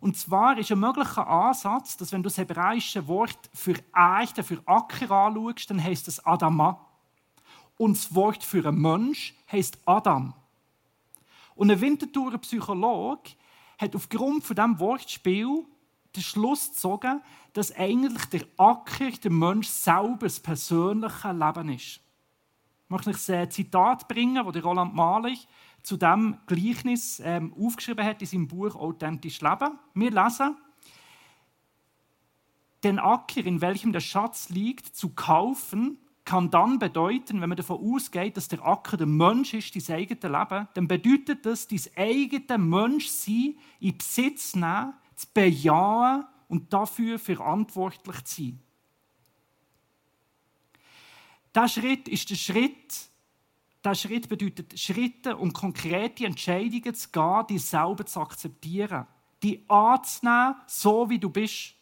Und 0.00 0.16
zwar 0.16 0.58
ist 0.58 0.70
ein 0.70 0.80
möglicher 0.80 1.26
Ansatz, 1.26 1.96
dass 1.96 2.12
wenn 2.12 2.22
du 2.22 2.28
das 2.28 2.38
hebräische 2.38 3.06
Wort 3.08 3.50
für 3.54 3.76
Erde, 3.94 4.42
für 4.42 4.62
Acker 4.66 5.10
anschaust, 5.10 5.70
dann 5.70 5.82
heißt 5.82 6.08
es 6.08 6.24
Adama. 6.24 6.84
Und 7.76 7.96
das 7.96 8.14
Wort 8.14 8.44
für 8.44 8.66
einen 8.68 8.80
Mensch 8.80 9.34
heißt 9.50 9.78
Adam. 9.86 10.34
Und 11.54 11.70
ein 11.70 11.80
Winterthurer 11.80 12.38
Psychologe 12.38 13.30
hat 13.78 13.96
aufgrund 13.96 14.44
von 14.44 14.56
diesem 14.56 14.78
Wortspiel 14.78 15.64
den 16.14 16.22
Schluss 16.22 16.70
gezogen, 16.70 17.20
dass 17.52 17.74
eigentlich 17.74 18.24
der 18.26 18.42
Acker 18.56 19.10
der 19.10 19.30
Mensch 19.30 19.68
selber 19.68 20.26
das 20.26 20.40
persönliche 20.40 21.32
Leben 21.32 21.68
ist. 21.70 22.00
Ich 22.84 23.06
möchte 23.06 23.36
ein 23.36 23.50
Zitat 23.50 24.06
bringen, 24.06 24.44
das 24.44 24.64
Roland 24.64 24.94
Mahler 24.94 25.34
zu 25.84 25.98
diesem 25.98 26.38
Gleichnis 26.46 27.20
ähm, 27.22 27.54
aufgeschrieben 27.54 28.04
hat 28.04 28.20
in 28.22 28.26
seinem 28.26 28.48
Buch 28.48 28.74
Authentisch 28.74 29.42
Leben. 29.42 29.78
Wir 29.92 30.10
lesen, 30.10 30.56
den 32.82 32.98
Acker, 32.98 33.44
in 33.44 33.60
welchem 33.60 33.92
der 33.92 34.00
Schatz 34.00 34.48
liegt, 34.48 34.96
zu 34.96 35.10
kaufen, 35.10 35.98
kann 36.24 36.50
dann 36.50 36.78
bedeuten, 36.78 37.42
wenn 37.42 37.50
man 37.50 37.56
davon 37.56 37.94
ausgeht, 37.94 38.38
dass 38.38 38.48
der 38.48 38.64
Acker 38.66 38.96
der 38.96 39.06
Mensch 39.06 39.52
ist, 39.52 39.76
dein 39.76 39.96
eigenes 39.96 40.22
Leben, 40.22 40.68
dann 40.72 40.88
bedeutet 40.88 41.44
das, 41.44 41.68
dein 41.68 41.80
eigenes 41.96 42.58
Menschsein 42.58 43.58
in 43.78 43.98
Besitz 43.98 44.54
nehmen, 44.54 44.94
zu 45.14 45.26
bejahen 45.34 46.24
und 46.48 46.72
dafür 46.72 47.18
verantwortlich 47.18 48.24
zu 48.24 48.42
sein. 48.42 48.60
Dieser 51.54 51.68
Schritt 51.68 52.08
ist 52.08 52.30
der 52.30 52.36
Schritt, 52.36 53.08
dieser 53.84 53.94
Schritt 53.94 54.28
bedeutet, 54.28 54.78
Schritte 54.78 55.36
und 55.36 55.52
konkrete 55.52 56.24
Entscheidungen 56.24 56.94
zu 56.94 57.10
gehen, 57.10 57.46
die 57.48 57.58
selber 57.58 58.06
zu 58.06 58.20
akzeptieren, 58.20 59.06
die 59.42 59.62
anzunehmen, 59.68 60.56
so 60.66 61.08
wie 61.10 61.18
du 61.18 61.28
bist. 61.28 61.74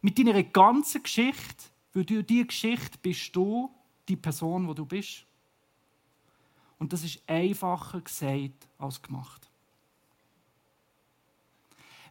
Mit 0.00 0.18
deiner 0.18 0.42
ganzen 0.42 1.02
Geschichte, 1.02 1.64
weil 1.92 2.04
durch 2.04 2.26
diese 2.26 2.46
Geschichte 2.46 2.98
bist 3.00 3.36
du 3.36 3.70
die 4.08 4.16
Person, 4.16 4.66
wo 4.66 4.74
du 4.74 4.86
bist. 4.86 5.26
Und 6.78 6.92
das 6.92 7.04
ist 7.04 7.22
einfacher 7.26 8.00
gesagt 8.00 8.68
als 8.78 9.00
gemacht. 9.00 9.50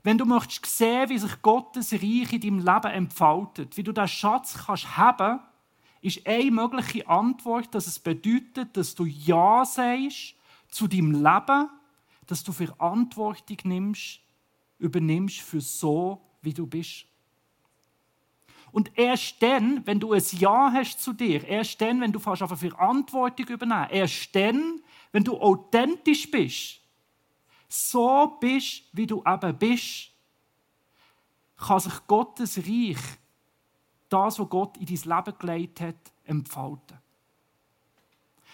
Wenn 0.04 0.18
du 0.18 0.26
möchtest 0.26 0.66
sehen, 0.66 1.10
wie 1.10 1.18
sich 1.18 1.42
Gottes 1.42 1.94
Reich 1.94 2.34
in 2.34 2.42
deinem 2.42 2.60
Leben 2.60 2.92
entfaltet, 2.92 3.78
wie 3.78 3.84
du 3.84 3.92
diesen 3.92 4.08
Schatz 4.08 4.66
kannst 4.66 4.98
haben 4.98 5.40
ist 6.04 6.28
eine 6.28 6.52
mögliche 6.52 7.08
Antwort, 7.08 7.74
dass 7.74 7.88
es 7.88 7.98
bedeutet, 7.98 8.76
dass 8.76 8.94
du 8.94 9.06
Ja 9.06 9.64
sagst 9.64 10.36
zu 10.70 10.88
deinem 10.88 11.14
Leben, 11.14 11.70
dass 12.28 12.44
du 12.44 12.52
Verantwortung 12.52 13.58
nimmst, 13.64 14.20
übernimmst 14.80 15.40
für 15.40 15.62
so, 15.62 16.22
wie 16.42 16.54
du 16.54 16.68
bist. 16.68 17.06
Und 18.74 18.92
erst 18.98 19.42
dann, 19.42 19.86
wenn 19.86 20.00
du 20.00 20.12
ein 20.12 20.24
Ja 20.32 20.72
hast 20.74 21.02
zu 21.02 21.14
dir, 21.14 21.48
erst 21.48 21.80
dann, 21.80 22.02
wenn 22.02 22.12
du 22.12 22.20
fast 22.20 22.42
auf 22.42 22.60
Verantwortung 22.60 23.48
übernehmen, 23.48 23.88
erst 23.90 24.36
dann, 24.36 24.82
wenn 25.12 25.24
du 25.24 25.40
authentisch 25.40 26.30
bist, 26.30 26.82
so 27.70 28.38
bist, 28.42 28.84
wie 28.92 29.08
du 29.08 29.24
eben 29.26 29.58
bist, 29.58 30.12
kann 31.56 31.80
sich 31.80 31.94
Gottes 32.08 32.58
Reich 32.58 32.98
das, 34.14 34.40
was 34.40 34.50
Gott 34.50 34.78
in 34.78 34.86
dein 34.86 35.18
Leben 35.18 35.38
gelegt 35.40 35.82
hat, 35.82 36.12
entfalten. 36.26 36.98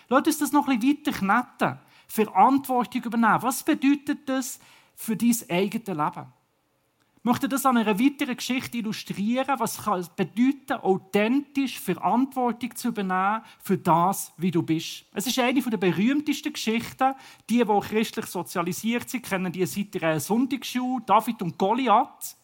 Lass 0.08 0.26
uns 0.26 0.38
das 0.40 0.52
noch 0.52 0.68
ein 0.68 0.80
bisschen 0.80 0.98
weiter 1.06 1.12
knetten. 1.12 1.80
Verantwortung 2.08 3.04
übernehmen. 3.04 3.42
Was 3.42 3.64
bedeutet 3.64 4.28
das 4.28 4.60
für 4.96 5.16
dein 5.16 5.36
eigenes 5.50 5.88
Leben? 5.88 6.34
Ich 7.20 7.26
möchte 7.26 7.50
das 7.50 7.66
an 7.66 7.78
einer 7.78 8.00
weiteren 8.00 8.38
Geschichte 8.38 8.78
illustrieren, 8.78 9.60
was 9.60 9.78
es 9.78 10.10
bedeuten, 10.10 10.82
authentisch 10.82 11.78
Verantwortung 11.78 12.74
zu 12.76 12.88
übernehmen 12.88 13.42
für 13.60 13.78
das, 13.78 14.32
wie 14.38 14.52
du 14.52 14.64
bist. 14.64 15.04
Es 15.14 15.28
ist 15.28 15.38
eine 15.38 15.62
der 15.62 15.78
berühmtesten 15.78 16.54
Geschichten. 16.54 17.14
Die, 17.50 17.64
die 17.64 17.80
christlich 17.82 18.26
sozialisiert 18.26 19.10
sind, 19.10 19.26
kennen 19.26 19.52
die 19.52 19.66
seit 19.66 19.94
der 19.96 20.20
Sonntagsschule, 20.22 21.04
David 21.06 21.42
und 21.42 21.58
Goliath. 21.58 22.38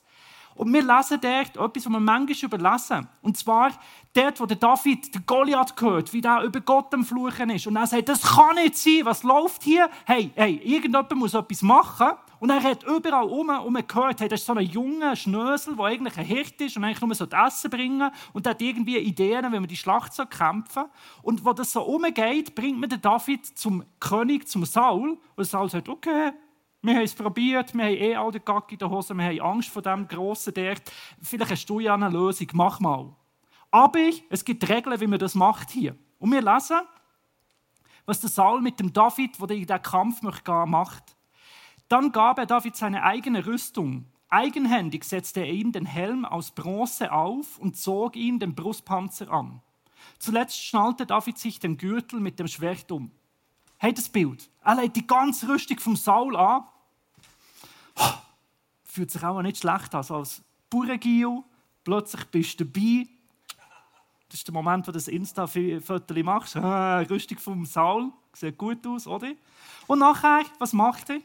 Und 0.56 0.74
wir 0.74 0.82
lesen 0.82 1.20
dort 1.22 1.58
etwas, 1.58 1.86
was 1.86 1.92
wir 1.92 2.00
manchmal 2.00 2.38
überlesen. 2.52 3.08
Und 3.22 3.38
zwar 3.38 3.72
dort, 4.14 4.40
wo 4.40 4.46
der 4.46 4.58
David 4.58 5.14
den 5.14 5.26
Goliath 5.26 5.80
hört, 5.82 6.14
wie 6.14 6.22
der 6.22 6.44
über 6.44 6.62
Gott 6.62 6.94
am 6.94 7.04
Fluchen 7.04 7.50
ist. 7.50 7.68
Und 7.68 7.76
er 7.76 7.88
sagt, 7.88 8.08
das 8.08 8.22
kann 8.22 8.56
nicht 8.56 8.78
sein, 8.78 9.02
was 9.04 9.24
läuft 9.24 9.64
hier? 9.64 9.90
Hey, 10.06 10.32
hey, 10.36 10.62
irgendjemand 10.64 11.14
muss 11.16 11.34
etwas 11.34 11.62
machen. 11.62 12.12
Und 12.40 12.50
er 12.50 12.62
hat 12.62 12.84
überall 12.84 13.26
um 13.26 13.50
und 13.50 13.88
gehört, 13.88 14.22
hey, 14.22 14.28
das 14.28 14.42
ist 14.42 14.46
so 14.46 14.54
ein 14.54 14.66
junger 14.66 15.16
Schnösel, 15.16 15.76
der 15.76 15.86
eigentlich 15.86 16.18
ein 16.18 16.26
Hirt 16.26 16.60
ist 16.62 16.78
und 16.78 16.84
eigentlich 16.84 17.02
nur 17.02 17.16
so 17.16 17.26
das 17.26 17.56
Essen 17.56 17.72
bringen 17.72 18.12
und 18.34 18.46
der 18.46 18.52
hat 18.52 18.62
irgendwie 18.62 18.98
Ideen, 18.98 19.52
wie 19.52 19.60
man 19.60 19.68
die 19.68 19.78
Schlacht 19.78 20.14
so 20.14 20.26
kämpfen 20.26 20.84
Und 21.22 21.46
wo 21.46 21.54
das 21.54 21.72
so 21.72 21.82
umgeht, 21.82 22.54
bringt 22.54 22.80
man 22.80 22.90
den 22.90 23.02
David 23.02 23.46
zum 23.46 23.84
König, 24.00 24.48
zum 24.48 24.66
Saul. 24.66 25.18
Und 25.36 25.46
Saul 25.46 25.70
sagt, 25.70 25.90
okay, 25.90 26.34
wir 26.86 26.96
haben 26.96 27.04
es 27.04 27.16
probiert, 27.16 27.74
wir 27.74 27.86
haben 27.86 27.94
eh 27.94 28.16
all 28.16 28.32
den 28.32 28.44
Gack 28.46 28.72
in 28.72 28.78
der 28.78 28.90
Hose, 28.90 29.14
wir 29.14 29.26
haben 29.26 29.42
Angst 29.42 29.70
vor 29.70 29.82
dem 29.82 30.08
Grossen 30.08 30.54
dort. 30.54 30.84
Vielleicht 31.22 31.52
hast 31.52 31.66
du 31.66 31.80
ja 31.80 31.94
eine 31.94 32.10
Lösung, 32.10 32.48
mach 32.54 32.80
mal. 32.80 33.14
Aber 33.72 34.00
es 34.30 34.46
gibt 34.46 34.68
Regeln, 34.70 35.00
wie 35.00 35.08
man 35.08 35.20
das 35.20 35.36
macht 35.36 35.72
hier. 35.72 35.96
Und 36.20 36.32
wir 36.32 36.42
lesen, 36.42 36.80
was 38.06 38.22
der 38.22 38.30
Saul 38.30 38.62
mit 38.62 38.80
dem 38.80 38.94
David, 38.94 39.40
der 39.40 39.50
in 39.52 39.66
diesen 39.66 39.82
Kampf 39.82 40.22
möchte, 40.22 40.66
macht. 40.66 41.16
Dann 41.88 42.12
gab 42.12 42.38
er 42.38 42.46
David 42.46 42.76
seine 42.76 43.04
eigene 43.04 43.46
Rüstung. 43.46 44.06
Eigenhändig 44.30 45.04
setzte 45.04 45.42
er 45.42 45.52
ihm 45.52 45.72
den 45.72 45.86
Helm 45.86 46.26
aus 46.26 46.52
Bronze 46.52 47.12
auf 47.12 47.58
und 47.58 47.78
zog 47.78 48.16
ihn 48.16 48.40
den 48.40 48.56
Brustpanzer 48.56 49.32
an. 49.32 49.62
Zuletzt 50.20 50.64
schnallte 50.64 51.06
David 51.06 51.38
sich 51.38 51.60
den 51.60 51.78
Gürtel 51.78 52.20
mit 52.20 52.40
dem 52.40 52.48
Schwert 52.48 52.92
um. 52.92 53.12
Hey, 53.78 53.94
das 53.94 54.10
Bild. 54.10 54.50
Er 54.64 54.76
legt 54.76 54.96
die 54.96 55.06
ganze 55.06 55.48
Rüstung 55.48 55.80
vom 55.80 55.96
Saul 55.96 56.36
an 56.36 56.64
fühlt 58.84 59.12
sich 59.12 59.24
auch 59.24 59.42
nicht 59.42 59.58
schlecht 59.58 59.94
an. 59.94 59.98
Also 59.98 60.16
als 60.16 60.42
Bauerngiel, 60.70 61.44
plötzlich 61.84 62.24
bist 62.26 62.60
du 62.60 62.66
dabei. 62.66 63.08
Das 64.30 64.40
ist 64.40 64.48
der 64.48 64.54
Moment, 64.54 64.88
wo 64.88 64.92
du 64.92 64.98
das 64.98 65.08
Insta-Foto 65.08 66.14
machst. 66.24 66.56
Rüstung 66.56 67.38
vom 67.38 67.66
Saul. 67.66 68.12
Sieht 68.34 68.58
gut 68.58 68.86
aus, 68.88 69.08
oder? 69.08 69.32
Und 69.88 70.00
nachher, 70.00 70.44
was 70.60 70.74
macht 70.74 71.10
er? 71.10 71.20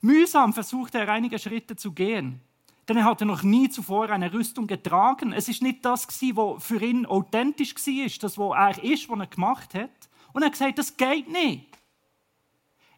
Mühsam 0.00 0.52
versucht 0.52 0.94
er, 0.94 1.08
einige 1.08 1.38
Schritte 1.38 1.74
zu 1.74 1.92
gehen. 1.92 2.40
Denn 2.88 2.96
er 2.96 3.04
hatte 3.04 3.24
noch 3.26 3.42
nie 3.42 3.68
zuvor 3.68 4.10
eine 4.10 4.32
Rüstung 4.32 4.66
getragen. 4.66 5.32
Es 5.32 5.48
ist 5.48 5.62
nicht 5.62 5.84
das, 5.84 6.06
was 6.06 6.64
für 6.64 6.82
ihn 6.82 7.06
authentisch 7.06 7.74
war, 7.74 8.18
das, 8.20 8.38
was 8.38 8.78
er 8.78 8.84
ist, 8.84 9.08
was 9.08 9.18
er 9.18 9.26
gemacht 9.26 9.74
hat. 9.74 9.90
Und 10.32 10.42
er 10.42 10.46
hat 10.46 10.52
gesagt, 10.52 10.78
das 10.78 10.96
geht 10.96 11.28
nicht. 11.28 11.66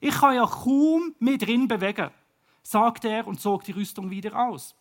Ich 0.00 0.14
kann 0.14 0.34
ja 0.34 0.46
kaum 0.46 1.14
mit 1.18 1.42
drin 1.42 1.68
bewegen 1.68 2.10
sagte 2.62 3.08
er 3.08 3.26
und 3.26 3.40
zog 3.40 3.64
die 3.64 3.72
Rüstung 3.72 4.10
wieder 4.10 4.36
aus. 4.48 4.74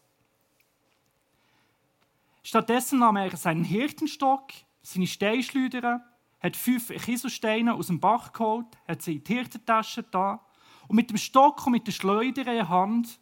Stattdessen 2.44 3.00
nahm 3.00 3.18
er 3.18 3.36
seinen 3.36 3.64
Hirtenstock, 3.64 4.52
seine 4.82 5.08
Steinschleuder, 5.08 6.06
hat 6.40 6.56
fünf 6.56 6.88
Kieselsteine 6.88 7.74
aus 7.74 7.88
dem 7.88 8.00
Bach 8.00 8.32
geholt, 8.32 8.66
hat 8.88 9.02
sie 9.02 9.16
in 9.16 9.24
die 9.24 9.34
Hirtentasche 9.34 10.04
da 10.04 10.46
und 10.88 10.96
mit 10.96 11.10
dem 11.10 11.18
Stock 11.18 11.66
und 11.66 11.74
mit 11.74 11.86
der 11.86 11.92
Schleuder 11.92 12.42
in 12.42 12.46
der 12.46 12.70
Hand 12.70 13.20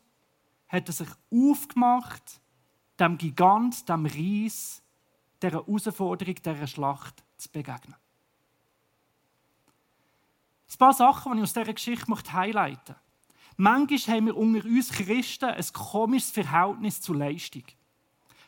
hat 0.69 0.87
er 0.87 0.93
sich 0.93 1.09
aufgemacht, 1.31 2.41
dem 2.99 3.17
Gigant, 3.17 3.87
dem 3.87 4.05
Ries, 4.05 4.83
der 5.41 5.51
Herausforderung, 5.51 6.35
dieser 6.35 6.67
Schlacht 6.67 7.23
zu 7.37 7.49
begegnen. 7.51 7.95
Ein 10.69 10.77
paar 10.77 10.93
Sachen, 10.93 11.33
die 11.33 11.37
ich 11.39 11.43
aus 11.43 11.53
dieser 11.53 11.73
Geschichte 11.73 12.33
highlighten 12.33 12.95
möchte. 12.95 13.06
Manchmal 13.59 14.17
haben 14.17 14.25
wir 14.27 14.37
unter 14.37 14.63
uns 14.65 14.91
Christen 14.91 15.45
ein 15.49 15.65
komisches 15.73 16.29
Verhältnis 16.29 17.01
zur 17.01 17.15
Leistung. 17.15 17.63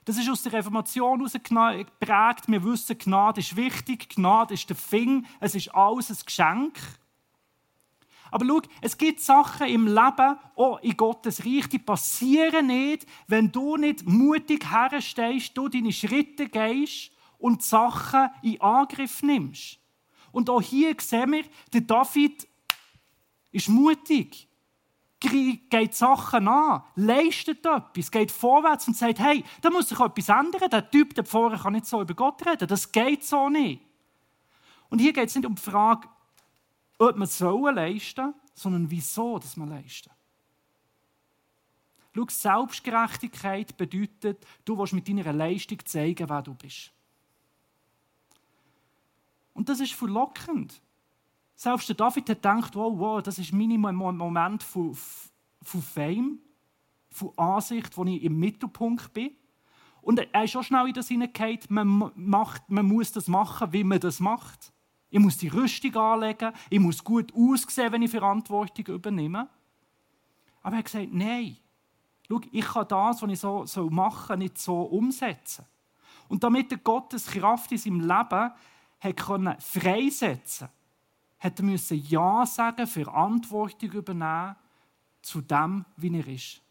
Das 0.06 0.18
ist 0.18 0.30
aus 0.30 0.44
der 0.44 0.54
Reformation 0.54 1.24
geprägt. 1.24 2.44
Wir 2.48 2.64
wissen, 2.64 2.98
Gnade 2.98 3.42
ist 3.42 3.56
wichtig, 3.56 4.10
Gnade 4.10 4.54
ist 4.54 4.70
der 4.70 4.76
Fing, 4.76 5.26
es 5.40 5.56
ist 5.56 5.74
alles 5.74 6.12
ein 6.12 6.18
Geschenk. 6.26 6.80
Aber 8.32 8.46
schau, 8.46 8.62
es 8.82 8.98
gibt 8.98 9.22
Sachen 9.22 9.68
im 9.68 9.88
Leben, 9.88 10.38
auch 10.56 10.80
in 10.82 10.96
Gottes 10.96 11.44
Reich, 11.44 11.68
die 11.70 11.80
passieren 11.80 12.68
nicht, 12.68 13.08
wenn 13.28 13.52
du 13.52 13.78
nicht 13.78 14.06
mutig 14.06 14.70
herstehst, 14.70 15.58
du 15.58 15.68
deine 15.68 15.92
Schritte 15.92 16.48
gehst 16.48 17.12
und 17.40 17.64
Sachen 17.64 18.30
in 18.44 18.62
Angriff 18.62 19.24
nimmst. 19.24 19.80
Und 20.32 20.52
auch 20.52 20.62
hier 20.62 20.96
sehen 21.00 21.32
wir, 21.32 21.44
der 21.74 21.82
David 21.82 22.48
ist 23.52 23.70
mutig 23.70 24.49
geht 25.20 25.96
Sachen 25.96 26.48
an, 26.48 26.84
leistet 26.96 27.66
etwas, 27.66 28.10
geht 28.10 28.32
vorwärts 28.32 28.88
und 28.88 28.96
sagt, 28.96 29.20
hey, 29.20 29.44
da 29.62 29.70
muss 29.70 29.90
sich 29.90 30.00
etwas 30.00 30.30
ändern. 30.30 30.70
Der 30.70 30.90
Typ 30.90 31.14
da 31.14 31.24
vorne 31.24 31.58
kann 31.58 31.74
nicht 31.74 31.86
so 31.86 32.02
über 32.02 32.14
Gott 32.14 32.46
reden. 32.46 32.68
Das 32.68 32.92
geht 32.92 33.24
so 33.24 33.50
nicht. 33.50 33.82
Und 34.90 35.00
hier 35.00 35.14
geht 35.14 35.30
es 35.30 35.36
nicht 35.36 35.46
um 35.46 35.56
die 35.56 35.62
Frage, 35.62 36.08
ob 36.98 37.16
man 37.16 37.28
es 37.28 37.40
leisten 37.40 38.34
sondern 38.54 38.92
wieso 38.92 39.40
dass 39.40 39.56
man 39.56 39.70
leisten. 39.70 40.12
Schau, 42.14 42.26
Selbstgerechtigkeit 42.28 43.78
bedeutet, 43.78 44.46
du 44.66 44.78
willst 44.78 44.94
mit 44.94 45.08
deiner 45.08 45.32
Leistung 45.32 45.80
zeigen, 45.86 46.28
wer 46.28 46.42
du 46.42 46.54
bist. 46.54 46.92
Und 49.54 49.70
das 49.70 49.80
ist 49.80 49.94
verlockend. 49.94 50.82
Selbst 51.62 51.90
der 51.90 51.98
David 51.98 52.30
hat 52.30 52.38
gedacht, 52.38 52.74
wow, 52.78 52.98
wow, 52.98 53.22
das 53.22 53.38
ist 53.38 53.52
mein 53.52 53.82
Moment 53.82 54.64
von, 54.64 54.96
von 55.62 55.82
Fame, 55.82 56.40
von 57.12 57.38
Ansicht, 57.38 57.98
wo 57.98 58.06
ich 58.06 58.24
im 58.24 58.40
Mittelpunkt 58.40 59.12
bin. 59.12 59.32
Und 60.02 60.20
er 60.20 60.44
ist 60.46 60.52
schon 60.52 60.64
schnell 60.64 60.88
in 60.88 60.94
das 60.94 61.10
hineingehauen, 61.10 61.60
man, 61.68 62.12
macht, 62.16 62.70
man 62.72 62.86
muss 62.86 63.12
das 63.12 63.28
machen, 63.28 63.74
wie 63.74 63.84
man 63.84 64.00
das 64.00 64.22
macht. 64.22 64.72
Ich 65.10 65.20
muss 65.20 65.36
die 65.36 65.50
Rüstung 65.50 65.94
anlegen, 65.98 66.54
ich 66.70 66.80
muss 66.80 67.04
gut 67.04 67.34
aussehen, 67.36 67.92
wenn 67.92 68.04
ich 68.04 68.12
Verantwortung 68.12 68.96
übernehme. 68.96 69.50
Aber 70.64 70.76
er 70.76 70.80
hat 70.80 70.86
gesagt, 70.86 71.10
nein, 71.12 71.58
schau, 72.26 72.40
ich 72.54 72.66
kann 72.66 72.88
das, 72.88 73.22
was 73.22 73.30
ich 73.30 73.40
so, 73.42 73.66
so 73.66 73.90
machen 73.90 74.40
nicht 74.40 74.58
so 74.58 74.84
umsetzen. 74.84 75.66
Und 76.30 76.42
damit 76.42 76.72
er 76.72 76.78
Gottes 76.78 77.26
Kraft 77.26 77.70
in 77.74 77.78
seinem 77.78 78.00
Leben 78.00 78.52
hat 79.02 79.18
können 79.18 79.56
freisetzen 79.60 80.70
musste 81.62 81.96
er 81.96 82.02
Ja 82.02 82.46
sagen, 82.46 82.88
Verantwortung 82.88 83.92
übernehmen 83.92 84.56
zu 85.22 85.42
dem, 85.42 85.86
wie 85.98 86.18
er 86.18 86.28
ist. 86.28 86.62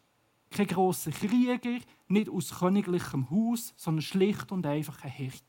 Kein 0.51 0.67
grosser 0.67 1.11
Krieger, 1.11 1.79
nicht 2.07 2.29
aus 2.29 2.59
königlichem 2.59 3.29
Haus, 3.29 3.73
sondern 3.77 4.01
schlicht 4.01 4.51
und 4.51 4.65
einfach 4.65 5.03
ein 5.03 5.11
Hirt. 5.11 5.43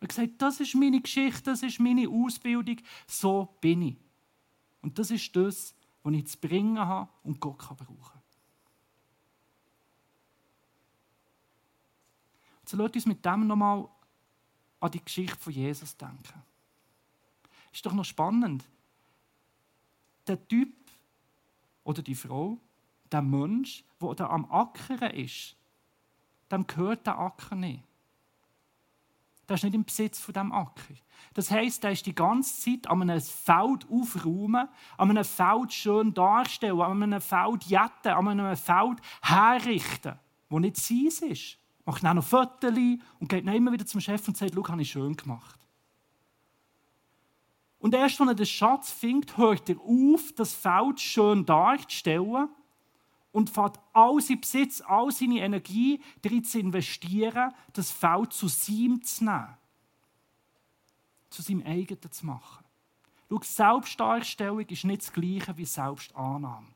Er 0.00 0.02
hat 0.02 0.08
gesagt, 0.08 0.32
das 0.38 0.60
ist 0.60 0.74
meine 0.74 1.00
Geschichte, 1.00 1.42
das 1.44 1.62
ist 1.62 1.80
meine 1.80 2.08
Ausbildung, 2.08 2.76
so 3.06 3.56
bin 3.60 3.82
ich. 3.82 3.96
Und 4.82 4.98
das 4.98 5.10
ist 5.10 5.34
das, 5.36 5.74
was 6.02 6.14
ich 6.14 6.26
zu 6.26 6.38
bringen 6.38 6.78
habe 6.78 7.10
und 7.22 7.40
Gott 7.40 7.58
kann 7.58 7.76
brauchen 7.76 8.20
So 12.66 12.76
lasst 12.76 12.94
uns 12.94 13.06
mit 13.06 13.24
dem 13.24 13.46
nochmal 13.46 13.88
an 14.80 14.90
die 14.90 15.04
Geschichte 15.04 15.36
von 15.36 15.52
Jesus 15.52 15.96
denken. 15.96 16.42
Ist 17.74 17.84
doch 17.84 17.92
noch 17.92 18.04
spannend. 18.04 18.64
Der 20.28 20.46
Typ 20.46 20.72
oder 21.82 22.02
die 22.02 22.14
Frau, 22.14 22.56
der 23.10 23.20
Mensch, 23.20 23.84
der 24.00 24.14
da 24.14 24.30
am 24.30 24.50
Ackern 24.50 25.10
ist, 25.10 25.56
dem 26.50 26.66
gehört 26.66 27.06
der 27.06 27.18
Acker 27.18 27.56
nicht. 27.56 27.82
Der 29.48 29.56
ist 29.56 29.64
nicht 29.64 29.74
im 29.74 29.84
Besitz 29.84 30.20
von 30.20 30.32
dem 30.32 30.52
Acker. 30.52 30.94
Das 31.34 31.50
heißt, 31.50 31.82
der 31.82 31.90
ist 31.90 32.06
die 32.06 32.14
ganze 32.14 32.60
Zeit 32.60 32.86
an 32.86 33.02
einem 33.02 33.20
Feld 33.20 33.86
aufräumen, 33.90 34.68
an 34.96 35.10
einem 35.10 35.24
Feld 35.24 35.72
schön 35.72 36.14
darstellen, 36.14 36.80
an 36.80 37.02
einem 37.02 37.20
Feld 37.20 37.64
jetten, 37.64 38.12
an 38.12 38.28
einem 38.28 38.56
Feld 38.56 39.00
herrichten, 39.20 40.18
wo 40.48 40.60
nicht 40.60 40.76
sein 40.76 41.10
ist. 41.28 41.58
Macht 41.84 42.04
dann 42.04 42.16
noch 42.16 42.24
Fotos 42.24 42.72
und 43.18 43.28
geht 43.28 43.46
dann 43.46 43.54
immer 43.54 43.72
wieder 43.72 43.84
zum 43.84 44.00
Chef 44.00 44.26
und 44.28 44.36
sagt, 44.36 44.52
schau, 44.54 44.68
habe 44.68 44.80
ich 44.80 44.90
schön 44.90 45.16
gemacht. 45.16 45.63
Und 47.84 47.92
erst, 47.94 48.18
wenn 48.18 48.28
er 48.28 48.34
den 48.34 48.46
Schatz 48.46 48.90
findet, 48.90 49.36
hört 49.36 49.68
er 49.68 49.78
auf, 49.78 50.32
das 50.32 50.54
Feld 50.54 50.98
schön 50.98 51.44
darzustellen 51.44 52.48
und 53.30 53.50
fährt 53.50 53.78
all 53.92 54.18
seinen 54.22 54.40
Besitz, 54.40 54.80
all 54.80 55.12
seine 55.12 55.40
Energie 55.40 56.00
darin 56.22 56.42
zu 56.42 56.60
investieren, 56.60 57.52
das 57.74 57.90
Feld 57.90 58.32
zu 58.32 58.48
seinem 58.48 59.02
zu 59.02 59.24
nehmen. 59.24 59.58
Zu 61.28 61.42
seinem 61.42 61.62
eigenen 61.66 62.10
zu 62.10 62.24
machen. 62.24 62.64
Schau, 63.28 63.40
Selbstdarstellung 63.42 64.60
ist 64.60 64.84
nicht 64.84 65.02
das 65.02 65.12
Gleiche 65.12 65.54
wie 65.54 65.66
Selbstannahme. 65.66 66.68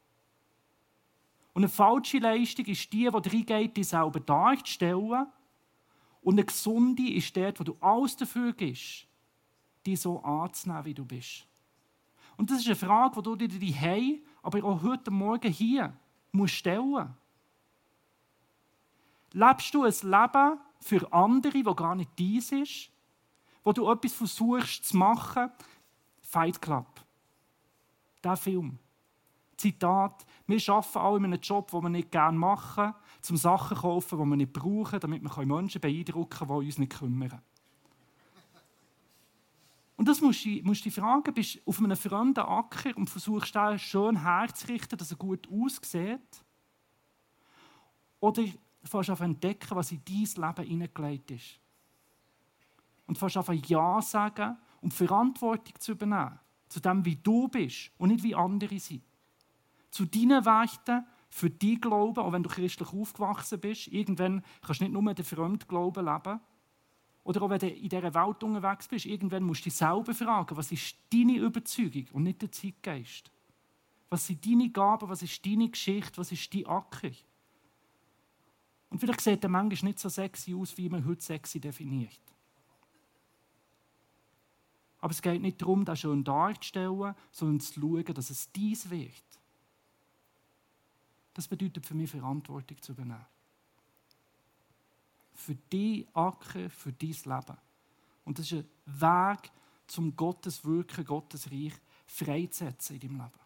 Und 1.54 1.62
eine 1.62 1.70
falsche 1.70 2.18
Leistung 2.18 2.66
ist 2.66 2.92
die, 2.92 3.08
die 3.08 3.08
reingeht, 3.08 3.78
dich 3.78 3.88
selber 3.88 4.20
darzustellen. 4.20 5.26
Und 6.20 6.34
eine 6.34 6.44
gesunde 6.44 7.10
ist 7.14 7.34
die, 7.34 7.50
wo 7.56 7.64
du 7.64 7.74
alles 7.80 8.14
dafür 8.14 8.52
gibst, 8.52 9.07
dich 9.90 10.00
so 10.00 10.22
anzunehmen, 10.22 10.84
wie 10.84 10.94
du 10.94 11.04
bist. 11.04 11.46
Und 12.36 12.50
das 12.50 12.60
ist 12.60 12.66
eine 12.66 12.76
Frage, 12.76 13.20
die 13.20 13.22
du 13.22 13.36
dir 13.36 13.48
die 13.48 14.22
aber 14.42 14.64
auch 14.64 14.82
heute 14.82 15.10
Morgen 15.10 15.52
hier 15.52 15.92
musst 16.32 16.54
stellen. 16.54 17.14
Lebst 19.32 19.74
du 19.74 19.84
ein 19.84 19.92
Leben 20.02 20.60
für 20.80 21.12
andere, 21.12 21.66
wo 21.66 21.74
gar 21.74 21.94
nicht 21.94 22.10
dies 22.18 22.52
ist, 22.52 22.90
wo 23.64 23.72
du 23.72 23.90
etwas 23.90 24.14
versuchst 24.14 24.84
zu 24.84 24.96
machen? 24.96 25.50
Fight 26.20 26.60
Club. 26.62 27.04
Der 28.22 28.36
Film. 28.36 28.78
Zitat: 29.56 30.24
Wir 30.46 30.60
arbeiten 30.68 30.98
alle 30.98 31.16
in 31.16 31.24
einem 31.24 31.40
Job, 31.40 31.70
den 31.70 31.82
wir 31.82 31.88
nicht 31.88 32.12
gerne 32.12 32.38
machen, 32.38 32.94
zum 33.20 33.36
Sachen 33.36 33.76
kaufen, 33.76 34.18
die 34.18 34.24
wir 34.24 34.36
nicht 34.36 34.52
brauchen, 34.52 35.00
damit 35.00 35.22
wir 35.22 35.46
Menschen 35.46 35.80
beeindrucken 35.80 36.46
können, 36.46 36.60
die 36.60 36.66
uns 36.66 36.78
nicht 36.78 36.98
kümmern. 36.98 37.42
Und 39.98 40.06
das 40.06 40.20
musst 40.20 40.44
du, 40.44 40.50
musst 40.62 40.86
du 40.86 40.92
fragen, 40.92 41.34
bist 41.34 41.56
du 41.56 41.60
auf 41.66 41.80
einem 41.80 41.96
fremden 41.96 42.44
Acker 42.44 42.96
und 42.96 43.10
versuchst, 43.10 43.52
den 43.52 43.80
schön 43.80 44.22
herzurichten, 44.22 44.96
dass 44.96 45.10
er 45.10 45.16
gut 45.16 45.48
aussieht? 45.50 46.44
Oder 48.20 48.44
fährst 48.84 49.08
du 49.08 49.12
auf 49.12 49.20
entdecken, 49.20 49.74
was 49.74 49.90
in 49.90 50.00
dein 50.04 50.46
Leben 50.46 50.68
hineingelegt 50.68 51.32
ist? 51.32 51.58
Und 53.08 53.18
fährst 53.18 53.38
auf 53.38 53.52
Ja 53.52 54.00
sagen 54.00 54.56
und 54.80 54.94
Verantwortung 54.94 55.74
zu 55.80 55.92
übernehmen. 55.92 56.38
Zu 56.68 56.78
dem, 56.78 57.04
wie 57.04 57.16
du 57.16 57.48
bist 57.48 57.90
und 57.98 58.10
nicht 58.10 58.22
wie 58.22 58.36
andere 58.36 58.78
sind. 58.78 59.02
Zu 59.90 60.04
deinen 60.04 60.44
Werten, 60.44 61.06
für 61.28 61.50
dein 61.50 61.80
Glauben, 61.80 62.20
auch 62.20 62.32
wenn 62.32 62.44
du 62.44 62.48
christlich 62.48 62.92
aufgewachsen 62.92 63.58
bist. 63.58 63.88
Irgendwann 63.88 64.44
kannst 64.62 64.80
du 64.80 64.84
nicht 64.84 64.92
nur 64.92 65.12
den 65.12 65.24
Fremdglauben 65.24 66.06
leben, 66.06 66.40
oder 67.28 67.42
auch 67.42 67.50
wenn 67.50 67.58
du 67.58 67.68
in 67.68 67.90
dieser 67.90 68.14
Welt 68.14 68.42
unterwegs 68.42 68.88
bist, 68.88 69.04
irgendwann 69.04 69.42
musst 69.42 69.60
du 69.60 69.64
dich 69.64 69.74
selber 69.74 70.14
fragen, 70.14 70.56
was 70.56 70.72
ist 70.72 70.96
deine 71.12 71.36
Überzeugung 71.36 72.06
und 72.12 72.22
nicht 72.22 72.40
der 72.40 72.50
Zeitgeist? 72.50 73.30
Was 74.08 74.26
sind 74.26 74.46
deine 74.46 74.70
Gaben, 74.70 75.10
was 75.10 75.20
ist 75.20 75.44
deine 75.44 75.68
Geschichte, 75.68 76.16
was 76.16 76.32
ist 76.32 76.54
dein 76.54 76.64
Acker? 76.64 77.10
Und 78.88 78.98
vielleicht 78.98 79.20
sieht 79.20 79.42
der 79.42 79.50
manchmal 79.50 79.90
nicht 79.90 79.98
so 79.98 80.08
sexy 80.08 80.54
aus, 80.54 80.74
wie 80.78 80.88
man 80.88 81.04
heute 81.04 81.20
sexy 81.20 81.60
definiert. 81.60 82.18
Aber 85.00 85.10
es 85.10 85.20
geht 85.20 85.42
nicht 85.42 85.60
darum, 85.60 85.84
das 85.84 86.00
schön 86.00 86.24
darzustellen, 86.24 87.14
sondern 87.30 87.60
zu 87.60 87.78
schauen, 87.78 88.14
dass 88.14 88.30
es 88.30 88.50
dies 88.52 88.88
wird. 88.88 89.12
Das 91.34 91.46
bedeutet 91.46 91.84
für 91.84 91.94
mich, 91.94 92.10
Verantwortung 92.10 92.80
zu 92.80 92.92
übernehmen 92.92 93.26
für 95.38 95.54
dein 95.70 96.06
Acker, 96.14 96.68
für 96.68 96.92
dein 96.92 97.10
Leben. 97.10 97.58
Und 98.24 98.38
das 98.38 98.50
ist 98.50 98.64
ein 98.86 99.00
Weg, 99.00 99.50
zum 99.86 100.14
Gottes 100.16 100.64
Wirken, 100.64 101.04
Gottes 101.04 101.50
Reich 101.50 101.72
freizusetzen 102.06 102.96
in 102.96 103.00
deinem 103.00 103.16
Leben. 103.18 103.40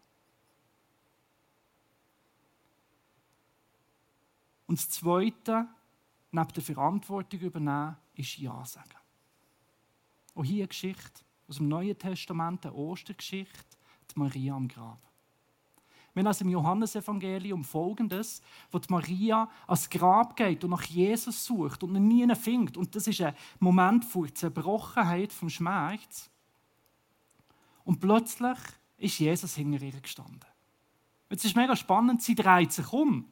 Und 4.67 4.79
das 4.79 4.89
Zweite, 4.89 5.69
neben 6.31 6.53
der 6.53 6.63
Verantwortung 6.63 7.41
übernehmen, 7.41 7.97
ist 8.15 8.39
Ja 8.39 8.65
sagen. 8.65 8.89
Auch 10.35 10.45
hier 10.45 10.63
eine 10.63 10.69
Geschichte 10.69 11.23
aus 11.47 11.57
dem 11.57 11.69
Neuen 11.69 11.99
Testament, 11.99 12.65
eine 12.65 12.75
Ostergeschichte, 12.75 13.77
die 14.11 14.19
Maria 14.19 14.55
am 14.57 14.67
Grab. 14.67 15.12
Wir 16.15 16.23
lesen 16.23 16.45
im 16.47 16.51
Johannesevangelium 16.51 17.65
folgendes, 17.65 18.43
wo 18.71 18.79
die 18.79 18.93
Maria 18.93 19.49
ans 19.67 19.89
Grab 19.89 20.37
geht 20.37 20.63
und 20.63 20.71
nach 20.71 20.85
Jesus 20.85 21.45
sucht 21.45 21.83
und 21.83 21.95
ihn 21.95 22.09
nie 22.09 22.35
findet. 22.35 22.77
Und 22.77 22.95
das 22.95 23.07
ist 23.07 23.23
ein 23.23 23.35
Moment 23.61 24.05
von 24.05 24.35
Zerbrochenheit, 24.35 25.33
vom 25.33 25.49
Schmerz. 25.49 26.31
Und 27.85 27.99
plötzlich 27.99 28.59
ist 28.99 29.19
Jesus 29.19 29.55
hinter 29.55 29.83
ihr 29.83 30.01
gestanden. 30.01 30.45
Jetzt 31.31 31.47
ist 31.47 31.57
mega 31.57 31.75
spannend, 31.75 32.23
sie 32.23 32.35
dreht 32.35 32.73
sich 32.73 32.93
um. 32.93 33.27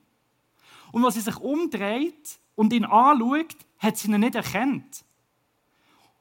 Und 0.91 1.05
als 1.05 1.15
sie 1.15 1.21
sich 1.21 1.37
umdreht 1.37 2.41
und 2.55 2.73
ihn 2.73 2.87
anschaut, 2.87 3.57
hat 3.79 3.99
sie 3.99 4.11
ihn 4.11 4.21
nicht 4.21 4.35
erkannt. 4.35 5.05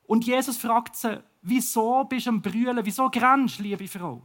Und 0.05 0.25
Jesus 0.25 0.57
fragt 0.57 0.97
sie, 0.97 1.23
wieso 1.41 2.03
bist 2.03 2.25
du 2.25 2.31
am 2.31 2.41
Brüllen, 2.41 2.83
wieso 2.83 3.09
grenzt, 3.09 3.59
liebe 3.59 3.87
Frau? 3.87 4.21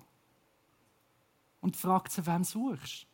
Und 1.64 1.78
fragt 1.78 2.12
sie, 2.12 2.26
wen 2.26 2.44
suchst 2.44 3.06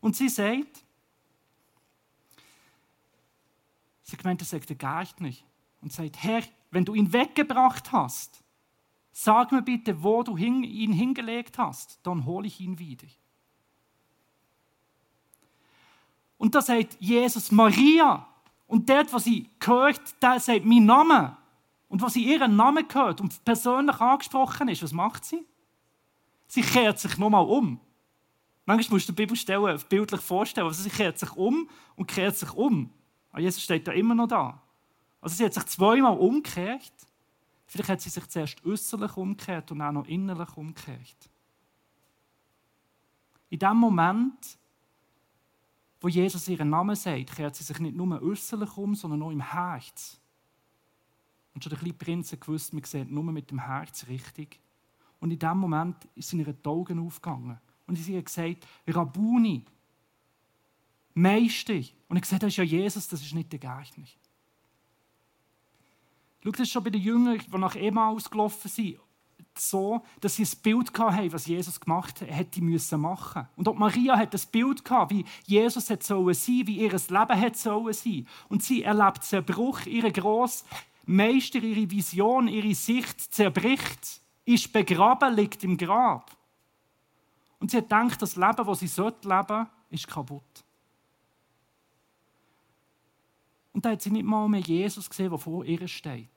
Und 0.00 0.16
sie 0.16 0.28
sagt, 0.28 0.84
sie 4.02 4.16
gemeint, 4.16 4.42
er 4.42 4.44
sagt 4.44 4.68
der 4.68 4.76
Geist 4.76 5.20
nicht. 5.20 5.44
Und 5.80 5.92
sagt, 5.92 6.20
Herr, 6.20 6.42
wenn 6.72 6.84
du 6.84 6.94
ihn 6.94 7.12
weggebracht 7.12 7.92
hast, 7.92 8.42
sag 9.12 9.52
mir 9.52 9.62
bitte, 9.62 10.02
wo 10.02 10.24
du 10.24 10.36
ihn 10.36 10.92
hingelegt 10.92 11.58
hast, 11.58 12.00
dann 12.02 12.24
hole 12.24 12.48
ich 12.48 12.58
ihn 12.58 12.80
wieder. 12.80 13.06
Und 16.38 16.56
da 16.56 16.60
sagt 16.60 16.96
Jesus 16.98 17.52
Maria. 17.52 18.26
Und 18.66 18.90
dort, 18.90 19.12
was 19.12 19.24
sie 19.24 19.48
hört, 19.62 20.20
der 20.20 20.40
sagt 20.40 20.64
mein 20.64 20.86
Name. 20.86 21.36
Und 21.88 22.02
was 22.02 22.14
sie 22.14 22.24
ihren 22.24 22.56
Namen 22.56 22.88
gehört 22.88 23.20
und 23.20 23.44
persönlich 23.44 24.00
angesprochen 24.00 24.66
ist, 24.66 24.82
was 24.82 24.92
macht 24.92 25.24
sie? 25.24 25.46
Sie 26.52 26.60
kehrt 26.60 26.98
sich 26.98 27.16
nochmal 27.16 27.46
um. 27.46 27.80
Manchmal 28.66 28.96
musst 28.96 29.08
du 29.08 29.12
die 29.14 29.22
Bibelstellen 29.22 29.80
bildlich 29.88 30.20
vorstellen. 30.20 30.66
Also 30.66 30.82
sie 30.82 30.90
kehrt 30.90 31.18
sich 31.18 31.32
um 31.32 31.66
und 31.96 32.06
kehrt 32.06 32.36
sich 32.36 32.52
um. 32.52 32.90
Aber 33.30 33.40
Jesus 33.40 33.62
steht 33.62 33.88
da 33.88 33.92
immer 33.92 34.14
noch 34.14 34.26
da. 34.26 34.62
Also 35.22 35.34
sie 35.34 35.46
hat 35.46 35.54
sich 35.54 35.64
zweimal 35.64 36.14
umgekehrt. 36.14 36.92
Vielleicht 37.64 37.88
hat 37.88 38.00
sie 38.02 38.10
sich 38.10 38.28
zuerst 38.28 38.62
äußerlich 38.66 39.16
umgekehrt 39.16 39.72
und 39.72 39.80
auch 39.80 39.92
noch 39.92 40.06
innerlich 40.06 40.54
umgekehrt. 40.54 41.30
In 43.48 43.58
dem 43.58 43.76
Moment, 43.78 44.58
wo 46.02 46.08
Jesus 46.08 46.46
ihren 46.48 46.68
Namen 46.68 46.96
sagt, 46.96 47.34
kehrt 47.34 47.56
sie 47.56 47.64
sich 47.64 47.78
nicht 47.78 47.96
nur 47.96 48.20
äußerlich 48.20 48.76
um, 48.76 48.94
sondern 48.94 49.22
auch 49.22 49.30
im 49.30 49.40
Herz. 49.40 50.20
Und 51.54 51.64
schon 51.64 51.70
der 51.70 51.78
kleine 51.78 51.94
Prinz 51.94 52.30
hat 52.30 52.42
gewusst, 52.42 52.74
man 52.74 52.84
sieht 52.84 53.10
nur 53.10 53.24
mit 53.24 53.50
dem 53.50 53.60
Herz 53.60 54.06
richtig. 54.06 54.60
Und 55.22 55.30
in 55.30 55.38
dem 55.38 55.56
Moment 55.56 55.96
sind 56.16 56.40
ihre 56.40 56.56
Augen 56.64 56.98
aufgegangen. 56.98 57.56
Und 57.86 57.94
sie 57.94 58.18
hat 58.18 58.24
gesagt, 58.26 58.66
Rabuni, 58.88 59.64
Meister. 61.14 61.80
Und 62.08 62.16
ich 62.16 62.22
gesagt, 62.22 62.42
das 62.42 62.48
ist 62.48 62.56
ja 62.56 62.64
Jesus, 62.64 63.06
das 63.06 63.22
ist 63.22 63.32
nicht 63.32 63.52
der 63.52 63.60
Gärtner. 63.60 64.04
Schau, 66.42 66.50
das 66.50 66.60
ist 66.62 66.70
schon 66.72 66.82
bei 66.82 66.90
den 66.90 67.00
Jüngern, 67.00 67.38
die 67.38 67.56
nach 67.58 67.76
Emmaus 67.76 68.28
gelaufen 68.28 68.68
sind, 68.68 68.98
so, 69.56 70.02
dass 70.18 70.34
sie 70.34 70.42
ein 70.42 70.60
Bild 70.60 70.98
hatten, 70.98 71.32
was 71.32 71.46
Jesus 71.46 71.78
gemacht 71.78 72.20
hat, 72.20 72.28
hätte 72.28 72.60
müssen 72.60 73.00
machen. 73.00 73.46
Und 73.54 73.68
auch 73.68 73.76
Maria 73.76 74.18
hat 74.18 74.34
ein 74.34 74.40
Bild 74.50 74.84
gehabt, 74.84 75.12
wie 75.12 75.24
Jesus 75.46 75.88
hat 75.88 76.02
sollen 76.02 76.34
sein, 76.34 76.66
wie 76.66 76.80
ihr 76.80 76.90
Leben 76.90 77.40
hat 77.40 77.56
sollen 77.56 77.92
sein. 77.92 78.26
Und 78.48 78.64
sie 78.64 78.82
erlebt 78.82 79.22
Zerbruch, 79.22 79.86
ihre 79.86 80.10
grosse 80.10 80.64
Meister, 81.06 81.60
ihre 81.60 81.88
Vision, 81.88 82.48
ihre 82.48 82.74
Sicht 82.74 83.20
zerbricht, 83.32 84.21
ist 84.44 84.72
begraben, 84.72 85.34
liegt 85.34 85.62
im 85.64 85.76
Grab. 85.76 86.36
Und 87.60 87.70
sie 87.70 87.76
hat 87.76 87.84
gedacht, 87.84 88.20
das 88.20 88.36
Leben, 88.36 88.66
das 88.66 88.80
sie 88.80 88.86
leben 88.86 89.20
sollte, 89.22 89.66
ist 89.90 90.08
kaputt. 90.08 90.64
Und 93.72 93.84
da 93.84 93.90
hat 93.90 94.02
sie 94.02 94.10
nicht 94.10 94.24
mal 94.24 94.48
mehr 94.48 94.60
Jesus 94.60 95.08
gesehen, 95.08 95.30
der 95.30 95.38
vor 95.38 95.64
ihr 95.64 95.86
steht. 95.88 96.28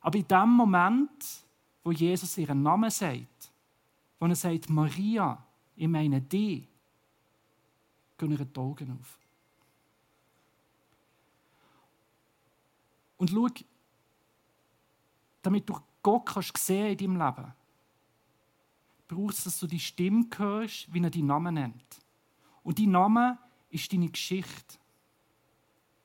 Aber 0.00 0.18
in 0.18 0.26
dem 0.26 0.48
Moment, 0.50 1.44
wo 1.84 1.92
Jesus 1.92 2.38
ihren 2.38 2.62
Namen 2.62 2.90
sagt, 2.90 3.50
wo 4.18 4.26
er 4.26 4.36
sagt, 4.36 4.70
Maria, 4.70 5.44
ich 5.76 5.88
meine 5.88 6.20
dich, 6.20 6.66
gehen 8.18 8.32
ihre 8.32 8.46
Augen 8.56 8.98
auf. 9.00 9.18
Und 13.18 13.30
schau, 13.30 13.48
damit 15.42 15.68
du 15.68 15.76
Gott 16.02 16.26
kannst 16.26 16.56
sehen 16.58 16.96
in 16.96 16.98
deinem 16.98 17.26
Leben, 17.26 17.52
braucht 19.08 19.34
es, 19.34 19.44
dass 19.44 19.58
du 19.58 19.66
die 19.66 19.80
Stimme 19.80 20.26
hörst, 20.36 20.92
wie 20.92 21.02
er 21.02 21.10
deinen 21.10 21.26
Namen 21.26 21.54
nennt. 21.54 22.00
Und 22.62 22.78
dein 22.78 22.90
Name 22.90 23.38
ist 23.70 23.92
deine 23.92 24.08
Geschichte 24.08 24.78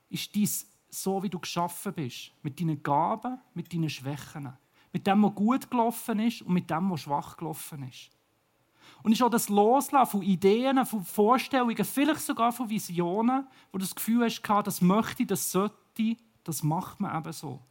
ist 0.09 0.33
dies 0.35 0.67
so, 0.89 1.21
wie 1.21 1.29
du 1.29 1.39
geschaffen 1.39 1.93
bist. 1.93 2.31
Mit 2.41 2.59
deinen 2.59 2.81
Gaben, 2.81 3.39
mit 3.53 3.73
deinen 3.73 3.89
Schwächen. 3.89 4.53
Mit 4.93 5.05
dem, 5.05 5.23
was 5.23 5.35
gut 5.35 5.69
gelaufen 5.69 6.19
ist 6.19 6.41
und 6.41 6.53
mit 6.53 6.69
dem, 6.69 6.89
was 6.89 7.01
schwach 7.01 7.37
gelaufen 7.37 7.83
ist. 7.83 8.09
Und 9.03 9.11
ist 9.11 9.21
auch 9.21 9.29
das 9.29 9.49
Loslassen 9.49 10.09
von 10.09 10.21
Ideen, 10.21 10.85
von 10.85 11.03
Vorstellungen, 11.03 11.75
vielleicht 11.85 12.21
sogar 12.21 12.51
von 12.51 12.69
Visionen, 12.69 13.45
wo 13.71 13.77
du 13.77 13.83
das 13.83 13.93
Gefühl 13.93 14.23
hast, 14.23 14.41
das 14.63 14.81
möchte 14.81 15.25
das 15.25 15.51
sollte, 15.51 16.15
das 16.43 16.63
macht 16.63 16.99
man 16.99 17.15
eben 17.17 17.33
so. 17.33 17.61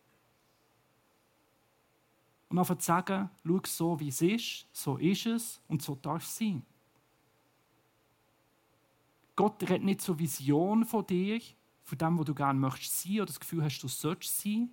Und 2.48 2.59
einfach 2.59 2.78
zu 2.78 2.87
sagen, 2.87 3.30
schau 3.44 3.61
so, 3.64 4.00
wie 4.00 4.09
es 4.09 4.22
ist, 4.22 4.66
so 4.72 4.96
ist 4.98 5.26
es 5.26 5.61
und 5.68 5.82
so 5.82 5.96
darf 5.96 6.22
es 6.22 6.37
sein. 6.37 6.64
Gott 9.35 9.62
redet 9.62 9.85
nicht 9.85 10.00
zur 10.00 10.18
Vision 10.18 10.85
von 10.85 11.06
dir, 11.06 11.40
von 11.82 11.98
dem, 11.98 12.18
wo 12.18 12.24
du 12.24 12.35
gerne 12.35 12.59
möchtest 12.59 13.02
sein 13.02 13.16
oder 13.16 13.26
das 13.26 13.40
Gefühl 13.40 13.62
hast, 13.62 13.80
du 13.80 13.88
sollst 13.88 14.40
sein. 14.40 14.70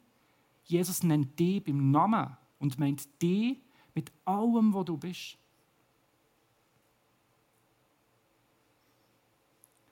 Jesus 0.63 1.03
nennt 1.03 1.37
dich 1.37 1.63
beim 1.63 1.91
Namen 1.91 2.37
und 2.59 2.79
meint 2.79 3.21
dich 3.21 3.59
mit 3.93 4.11
allem, 4.23 4.73
wo 4.73 4.83
du 4.83 4.97
bist. 4.97 5.37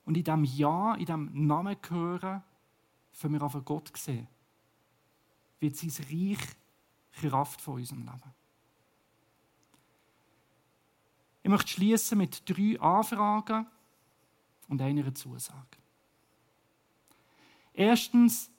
Und 0.06 0.17
in 0.17 0.24
diesem 0.24 0.44
Ja, 0.44 0.94
in 0.94 1.06
diesem 1.06 1.48
Namen 1.48 1.78
hören, 1.89 2.44
können 3.20 3.34
wir 3.34 3.44
auf 3.44 3.58
Gott 3.65 3.91
sehen. 3.96 4.28
Wird 5.60 5.76
sein 5.76 5.91
Reich 6.10 6.39
Kraft 7.19 7.62
von 7.62 7.76
unserem 7.76 8.02
Leben. 8.02 8.34
Ich 11.43 11.50
möchte 11.50 11.69
schließen 11.69 12.17
mit 12.17 12.47
drei 12.47 12.80
Anfragen 12.80 13.65
und 14.67 14.82
einer 14.82 15.13
Zusage. 15.13 15.78
Erstens, 17.74 18.50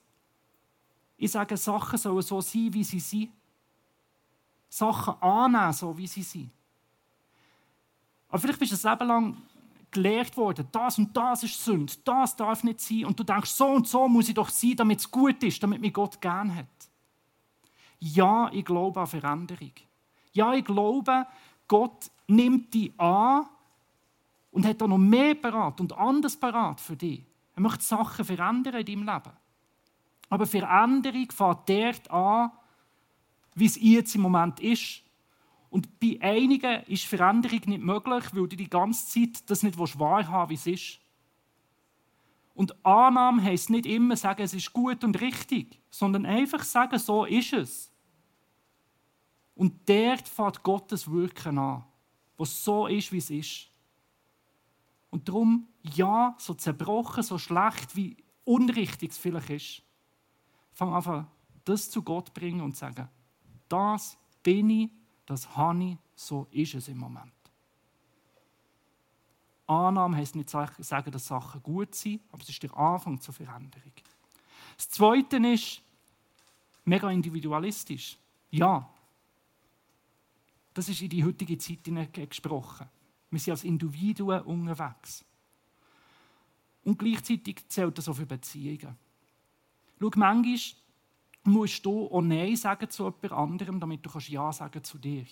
ich 1.17 1.31
sage, 1.31 1.57
Sachen 1.57 1.99
sollen 1.99 2.23
so 2.23 2.41
sein, 2.41 2.73
wie 2.73 2.85
sie 2.85 3.01
sind. 3.01 3.31
Sachen 4.69 5.21
annehmen, 5.23 5.73
so 5.73 5.97
wie 5.97 6.07
sie 6.07 6.23
sind. 6.23 6.51
Aber 8.29 8.39
vielleicht 8.39 8.59
bist 8.59 8.73
du 8.73 8.89
ein 8.89 8.99
Leben 8.99 9.09
lang 9.09 9.43
gelehrt 9.91 10.37
worden, 10.39 10.67
das 10.73 10.99
und 10.99 11.15
das 11.15 11.43
ist 11.43 11.63
Sünde, 11.63 11.93
das 12.03 12.35
darf 12.35 12.65
nicht 12.65 12.81
sein. 12.81 13.05
Und 13.05 13.21
du 13.21 13.25
denkst, 13.25 13.51
so 13.51 13.67
und 13.67 13.87
so 13.87 14.09
muss 14.09 14.29
ich 14.29 14.35
doch 14.35 14.49
sein, 14.49 14.75
damit 14.75 15.01
es 15.01 15.11
gut 15.11 15.43
ist, 15.45 15.63
damit 15.63 15.83
mich 15.83 15.93
Gott 15.93 16.21
gern 16.21 16.55
hat. 16.55 16.67
Ja, 18.05 18.51
ich 18.53 18.65
glaube 18.65 19.01
an 19.01 19.07
Veränderung. 19.07 19.71
Ja, 20.33 20.53
ich 20.55 20.65
glaube, 20.65 21.25
Gott 21.69 22.11
nimmt 22.27 22.75
dich 22.75 22.93
an 22.99 23.47
und 24.51 24.67
hat 24.67 24.81
da 24.81 24.89
noch 24.89 24.99
mehr 24.99 25.37
parat 25.37 25.81
und 25.81 25.97
anders 25.97 26.37
parat 26.37 26.81
für 26.81 26.97
dich. 26.97 27.25
Er 27.55 27.63
möchte 27.63 27.85
Sachen 27.85 28.25
verändern 28.25 28.75
in 28.75 28.87
deinem 28.87 29.07
Leben. 29.07 29.37
Aber 30.31 30.47
Veränderung 30.47 31.31
fängt 31.31 31.69
dort 31.69 32.11
an, 32.11 32.51
wie 33.55 33.67
es 33.67 33.81
jetzt 33.81 34.17
im 34.17 34.23
Moment 34.23 34.59
ist. 34.59 35.03
Und 35.71 36.01
bei 36.01 36.19
einigen 36.21 36.83
ist 36.87 37.05
Veränderung 37.05 37.61
nicht 37.67 37.83
möglich, 37.83 38.25
weil 38.33 38.49
du 38.49 38.57
die 38.57 38.69
ganze 38.69 39.07
Zeit 39.07 39.49
das 39.49 39.63
nicht 39.63 39.79
wahrhaben 39.79 40.51
willst, 40.51 40.67
wie 40.67 40.73
es 40.73 40.81
ist. 40.81 41.01
Und 42.55 42.85
Annahme 42.85 43.45
heisst 43.45 43.71
nicht 43.71 43.87
immer 43.87 44.17
sagen, 44.17 44.43
es 44.43 44.55
ist 44.55 44.73
gut 44.73 45.05
und 45.05 45.21
richtig, 45.21 45.81
sondern 45.89 46.27
einfach 46.27 46.65
sagen, 46.65 46.99
so 46.99 47.25
ist 47.25 47.53
es. 47.53 47.92
Und 49.55 49.89
dort 49.89 50.29
fängt 50.29 50.63
Gottes 50.63 51.11
Wirken 51.11 51.59
an, 51.59 51.85
was 52.37 52.65
so 52.65 52.87
ist, 52.87 53.13
wie 53.13 53.19
es 53.19 53.31
ist. 53.31 53.69
Und 55.11 55.29
darum, 55.29 55.69
ja, 55.83 56.35
so 56.39 56.55
zerbrochen, 56.55 57.23
so 57.23 57.39
schlecht, 57.39 57.95
wie 57.95 58.17
unrichtig 58.45 59.11
es 59.11 59.19
vielleicht 59.19 59.51
ist, 59.51 59.83
fang 60.73 60.95
einfach 60.95 61.27
das 61.65 61.91
zu 61.91 62.03
Gott 62.03 62.33
bringen 62.33 62.63
und 62.63 62.77
sagen, 62.77 63.09
das 63.69 64.17
bin 64.43 64.71
ich, 64.71 64.91
das 65.27 65.55
habe 65.57 65.85
ich, 65.85 65.99
so 66.15 66.47
ist 66.51 66.75
es 66.75 66.89
im 66.89 66.99
Moment. 66.99 67.33
Annahme 69.67 70.17
heisst 70.17 70.35
nicht 70.35 70.51
sagen, 70.51 71.11
dass 71.11 71.27
Sachen 71.27 71.63
gut 71.63 71.95
sind, 71.95 72.21
aber 72.31 72.43
es 72.43 72.49
ist 72.49 72.63
der 72.63 72.77
Anfang 72.77 73.21
zur 73.21 73.35
Veränderung. 73.35 73.93
Das 74.77 74.89
Zweite 74.89 75.37
ist 75.37 75.81
mega 76.85 77.11
individualistisch. 77.11 78.19
Ja, 78.51 78.92
das 80.75 80.89
ist 80.89 81.03
in 81.03 81.09
die 81.09 81.25
heutige 81.25 81.59
Zeit 81.59 81.85
gesprochen. 82.13 82.89
Wir 83.31 83.39
sind 83.39 83.53
als 83.53 83.65
Individuen 83.65 84.43
unterwegs. 84.43 85.25
Und 86.85 86.99
gleichzeitig 86.99 87.69
zählt 87.69 87.97
das 87.97 88.09
auch 88.09 88.15
für 88.15 88.27
Beziehungen. 88.27 88.97
Schau, 90.01 90.11
manchmal 90.17 90.59
musst 91.45 91.85
du 91.87 92.07
auch 92.09 92.21
Nein 92.21 92.57
sagen 92.57 92.91
zu 92.91 93.05
jemand 93.05 93.33
anderem, 93.33 93.81
damit 93.81 94.05
du 94.05 94.19
Ja 94.19 94.53
sagen 94.53 94.83
zu 94.83 94.99
dir. 94.99 95.25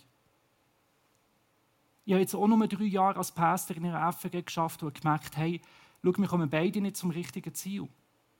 Ich 2.05 2.13
habe 2.13 2.21
jetzt 2.21 2.35
auch 2.35 2.47
nur 2.47 2.67
drei 2.67 2.85
Jahre 2.85 3.19
als 3.19 3.33
Pastor 3.33 3.77
in 3.77 3.87
einer 3.87 4.13
FG 4.13 4.43
geschafft 4.43 4.83
und 4.83 5.01
gemerkt, 5.01 5.37
hey, 5.37 5.61
schau, 6.03 6.17
wir 6.17 6.27
kommen 6.27 6.51
beide 6.51 6.81
nicht 6.81 6.97
zum 6.97 7.11
richtigen 7.11 7.55
Ziel. 7.55 7.89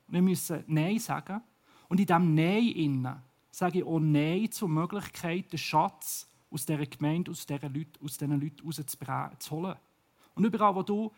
Wir 0.07 0.21
müssen 0.21 0.63
Nein 0.67 0.99
sagen. 0.99 1.41
Und 1.87 1.99
in 1.99 2.05
diesem 2.05 2.33
Nein 2.33 3.21
sage 3.51 3.79
ich 3.79 3.85
auch 3.85 3.99
Nein 3.99 4.51
zur 4.51 4.69
Möglichkeit, 4.69 5.51
den 5.51 5.59
Schatz 5.59 6.30
aus 6.51 6.65
dieser 6.65 6.85
Gemeinde, 6.85 7.31
aus 7.31 7.45
diesen 7.45 7.73
Leuten, 7.73 8.05
aus 8.05 8.17
diesen 8.17 8.39
Leuten 8.39 8.67
rauszuholen. 9.07 9.75
Und 10.35 10.45
überall, 10.45 10.75
wo 10.75 10.83
du 10.83 11.11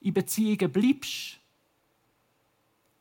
in 0.00 0.14
Beziehungen 0.14 0.72
bleibst, 0.72 1.38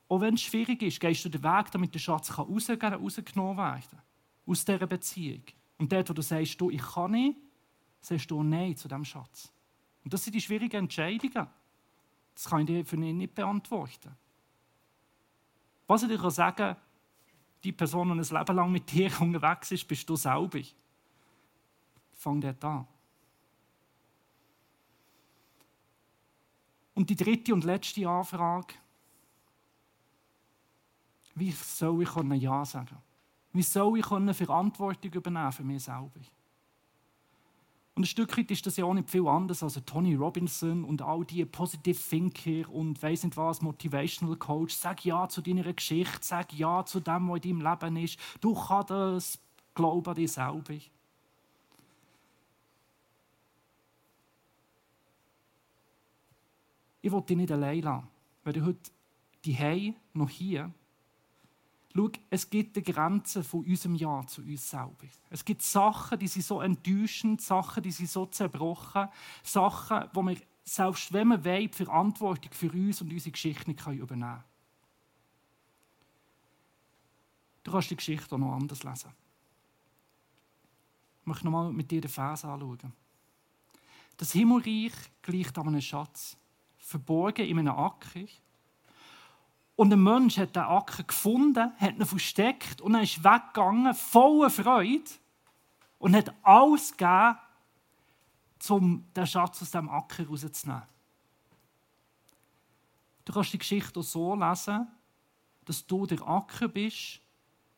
auch 0.08 0.20
wenn 0.20 0.34
es 0.34 0.42
schwierig 0.42 0.82
ist, 0.82 1.00
gehst 1.00 1.24
du 1.24 1.30
den 1.30 1.42
Weg, 1.42 1.72
damit 1.72 1.94
der 1.94 2.00
Schatz 2.00 2.38
rausgenommen 2.38 3.58
werden 3.58 3.82
kann. 3.90 4.02
Aus 4.46 4.66
dieser 4.66 4.86
Beziehung. 4.86 5.44
Und 5.78 5.92
dort, 5.92 6.10
wo 6.10 6.14
du 6.14 6.22
sagst, 6.22 6.60
du, 6.60 6.70
ich 6.70 6.82
kann 6.82 7.12
nicht, 7.12 7.38
sagst 8.02 8.30
du 8.30 8.44
Nein 8.44 8.76
zu 8.76 8.90
diesem 8.90 9.06
Schatz. 9.06 9.52
Und 10.04 10.14
das 10.14 10.24
sind 10.24 10.34
die 10.34 10.42
schwierigen 10.42 10.78
Entscheidungen. 10.78 11.48
Das 12.34 12.46
kann 12.46 12.62
ich 12.62 12.66
dir 12.66 12.86
für 12.86 12.98
dich 12.98 13.14
nicht 13.14 13.34
beantworten. 13.34 14.12
Was 15.88 16.04
ich 16.04 16.10
dir 16.10 16.32
sagen 16.32 16.56
kann, 16.58 16.76
die 17.64 17.72
Person, 17.72 18.08
die 18.08 18.20
ein 18.20 18.38
Leben 18.40 18.56
lang 18.56 18.72
mit 18.72 18.92
dir 18.92 19.12
unterwegs 19.22 19.72
ist, 19.72 19.88
bist 19.88 20.10
du 20.10 20.16
selber 20.16 20.60
fang 22.22 22.40
dort 22.40 22.64
an. 22.64 22.88
Und 26.94 27.10
die 27.10 27.16
dritte 27.16 27.54
und 27.54 27.64
letzte 27.64 28.08
Anfrage. 28.08 28.76
Wie 31.34 31.52
soll 31.52 32.04
ich 32.04 32.16
Ja 32.36 32.64
sagen? 32.64 32.98
Wie 33.54 33.64
soll 33.64 33.98
ich 33.98 34.12
Verantwortung 34.34 35.12
übernehmen 35.12 35.52
für 35.52 35.64
mich 35.64 35.84
selber? 35.84 36.20
Und 37.96 37.96
Und 37.96 38.04
ein 38.04 38.06
Stück 38.06 38.38
weit 38.38 38.52
ist 38.52 38.66
das 38.66 38.78
ja 38.78 38.86
auch 38.86 38.94
nicht 38.94 39.10
viel 39.10 39.28
anders 39.28 39.64
als 39.64 39.82
Tony 39.86 40.16
Robinson 40.16 40.84
und 40.84 41.02
all 41.02 41.26
die 41.26 41.44
Positive 41.46 41.98
Thinker 41.98 42.70
und 42.70 43.02
weiss 43.02 43.24
nicht 43.24 43.36
was, 43.36 43.62
Motivational 43.62 44.38
Coach. 44.38 44.76
Sag 44.76 45.04
ja 45.04 45.28
zu 45.28 45.42
deiner 45.42 45.74
Geschichte, 45.74 46.20
sag 46.22 46.54
ja 46.54 46.86
zu 46.86 47.00
dem, 47.00 47.30
was 47.30 47.44
in 47.44 47.60
deinem 47.60 47.72
Leben 47.72 47.98
ist. 47.98 48.20
Du 48.40 48.54
kannst 48.54 48.92
das, 48.92 49.40
glaub 49.74 50.08
an 50.08 50.16
dich 50.16 50.32
selber. 50.32 50.78
Ich 57.02 57.12
will 57.12 57.22
dich 57.22 57.38
nicht 57.38 57.52
allein 57.52 57.82
lassen. 57.82 58.08
Wenn 58.44 58.54
du 58.54 58.66
heute 58.66 58.92
die 59.44 59.96
noch 60.14 60.30
hier 60.30 60.72
Schau, 61.94 62.10
es 62.30 62.50
gibt 62.50 62.78
eine 62.78 62.84
Grenze 62.84 63.44
von 63.44 63.66
unserem 63.66 63.96
Ja 63.96 64.26
zu 64.26 64.42
uns 64.42 64.70
selber. 64.70 65.08
Es 65.30 65.44
gibt 65.44 65.62
Sachen, 65.62 66.20
die 66.20 66.28
sind 66.28 66.46
so 66.46 66.62
enttäuschend, 66.62 67.42
Sachen, 67.42 67.84
die 67.84 67.92
sind 67.92 68.10
so 68.10 68.26
zerbrochen, 68.28 69.10
Sachen, 69.44 70.08
wo 70.14 70.22
wir, 70.22 70.38
selbst 70.64 71.12
wenn 71.12 71.30
wir 71.30 71.44
wollen, 71.44 71.70
die 71.70 71.86
Verantwortung 71.86 72.52
für 72.54 72.72
uns 72.72 73.02
und 73.02 73.12
unsere 73.12 73.32
Geschichte 73.32 73.70
nicht 73.70 73.86
übernehmen 73.86 74.08
können. 74.08 74.44
Du 77.64 77.72
kannst 77.72 77.92
die 77.92 77.96
Geschichte 77.98 78.36
auch 78.36 78.40
noch 78.40 78.54
anders 78.54 78.84
lesen. 78.84 79.12
Ich 81.22 81.28
möchte 81.28 81.46
nochmal 81.46 81.72
mit 81.74 81.92
dir 81.92 82.02
den 82.02 82.10
Vers 82.10 82.46
anschauen. 82.46 82.94
Das 84.18 84.32
Himmelreich 84.32 84.94
gleicht 85.22 85.58
an 85.58 85.68
einem 85.68 85.82
Schatz, 85.82 86.38
verborgen 86.92 87.46
in 87.46 87.60
einem 87.60 87.76
Acker, 87.76 88.28
und 89.82 89.92
ein 89.92 90.04
Mensch 90.04 90.38
hat 90.38 90.56
den 90.56 90.62
Acker 90.62 91.02
gefunden, 91.02 91.72
hat 91.78 91.96
ihn 91.96 92.06
versteckt 92.06 92.82
und 92.82 92.94
er 92.94 93.02
ist 93.02 93.24
weggegangen, 93.24 93.96
voller 93.96 94.52
Freude 94.52 95.10
und 95.98 96.16
hat 96.16 96.32
alles 96.44 96.92
gegeben, 96.92 97.38
um 98.70 99.06
den 99.16 99.26
Schatz 99.26 99.62
aus 99.62 99.72
dem 99.72 99.90
Acker 99.90 100.28
rauszunehmen. 100.28 100.84
Du 103.26 103.34
kannst 103.34 103.54
die 103.54 103.58
Geschichte 103.58 104.00
auch 104.00 104.04
so 104.04 104.36
lesen, 104.36 104.88
dass 105.66 105.88
du 105.88 106.06
der 106.06 106.28
Acker 106.28 106.68
bist 106.68 107.20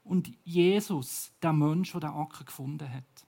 und 0.04 0.30
Jesus 0.43 1.32
der 1.41 1.54
Mensch, 1.54 1.93
der 1.93 2.02
den 2.02 2.10
Acker 2.10 2.43
gefunden 2.43 2.91
hat. 2.91 3.26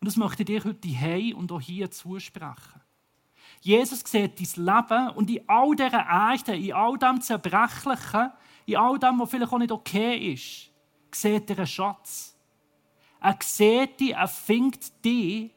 Und 0.00 0.06
das 0.06 0.16
möchte 0.16 0.42
ich 0.42 0.46
dir 0.46 0.64
heute 0.64 0.88
hier 0.88 1.36
und 1.36 1.52
auch 1.52 1.60
hier 1.60 1.88
zusprechen. 1.88 2.80
Jesus 3.60 4.00
sieht 4.00 4.38
dein 4.38 4.64
Leben 4.64 5.10
und 5.10 5.30
in 5.30 5.48
all 5.48 5.74
dieser 5.74 6.06
Erde, 6.06 6.56
in 6.56 6.72
all 6.72 6.98
dem 6.98 7.20
Zerbrechlichen, 7.20 8.30
in 8.66 8.76
all 8.76 8.98
dem, 8.98 9.20
was 9.20 9.30
vielleicht 9.30 9.52
auch 9.52 9.58
nicht 9.58 9.72
okay 9.72 10.32
ist, 10.32 10.70
sieht 11.14 11.50
er 11.50 11.58
einen 11.58 11.66
Schatz. 11.66 12.36
Er 13.20 13.36
sieht 13.40 14.00
dich, 14.00 14.14
er 14.14 14.28
findet 14.28 15.04
dich. 15.04 15.50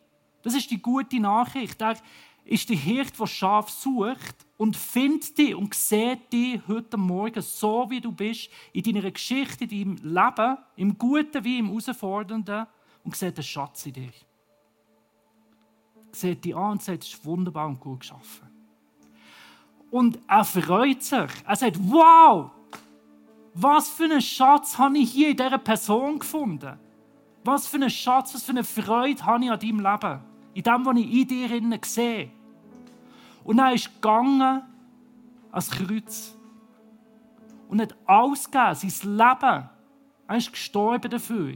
Das 0.44 0.54
ist 0.54 0.70
die 0.70 0.82
gute 0.82 1.20
Nachricht. 1.20 1.82
Er 1.82 1.96
ist 2.44 2.70
der 2.70 2.78
Hirt, 2.78 3.20
der 3.20 3.26
Schaf 3.26 3.70
sucht 3.70 4.46
und 4.58 4.78
findet 4.78 5.38
dich 5.38 5.56
und 5.56 5.74
sieht 5.74 6.32
dich 6.32 6.62
heute 6.68 6.98
Morgen 6.98 7.42
so, 7.42 7.90
wie 7.90 8.02
du 8.02 8.12
bist, 8.12 8.50
in 8.72 8.84
deiner 8.84 9.10
Geschichte, 9.10 9.64
in 9.64 9.96
deinem 9.96 10.14
Leben, 10.14 10.58
im 10.76 10.98
Guten 10.98 11.44
wie 11.44 11.60
im 11.60 11.68
Herausfordernden 11.68 12.68
und 13.04 13.16
sieht 13.16 13.38
einen 13.38 13.44
Schatz 13.44 13.88
in 13.88 13.94
dir 13.94 14.12
sieht 16.20 16.44
die 16.44 16.54
an 16.54 16.74
und 16.74 16.82
sagt, 16.82 17.04
es 17.04 17.14
ist 17.14 17.26
wunderbar 17.26 17.68
und 17.68 17.80
gut 17.80 18.02
geschaffen. 18.02 18.48
Und 19.92 20.20
er 20.28 20.44
freut 20.44 21.04
sich. 21.04 21.32
Er 21.46 21.56
sagt, 21.56 21.78
wow, 21.80 22.52
was 23.54 23.90
für 23.90 24.04
einen 24.04 24.22
Schatz 24.22 24.78
habe 24.78 24.98
ich 24.98 25.12
hier 25.12 25.30
in 25.30 25.38
dieser 25.38 25.58
Person 25.58 26.20
gefunden? 26.20 26.78
Was 27.44 27.68
für 27.68 27.78
einen 27.78 27.90
Schatz, 27.90 28.34
was 28.34 28.44
für 28.44 28.52
eine 28.52 28.64
Freude 28.64 29.26
habe 29.26 29.46
ich 29.46 29.52
an 29.52 29.60
deinem 29.60 29.80
Leben? 29.80 30.22
In 30.54 30.64
dem, 30.64 30.86
was 30.86 30.98
ich 30.98 31.14
in 31.14 31.72
dir 31.72 31.80
sehe. 31.86 32.32
Und 33.44 33.60
er 33.60 33.74
ist 33.74 33.94
gegangen 33.94 34.64
ans 35.52 35.70
Kreuz 35.70 36.36
und 37.70 37.82
hat 37.82 37.96
alles 38.06 38.50
gegeben, 38.50 38.76
sein 38.76 39.12
Leben. 39.18 39.70
Er 40.28 40.38
ist 40.38 40.52
gestorben 40.52 41.10
dafür. 41.10 41.56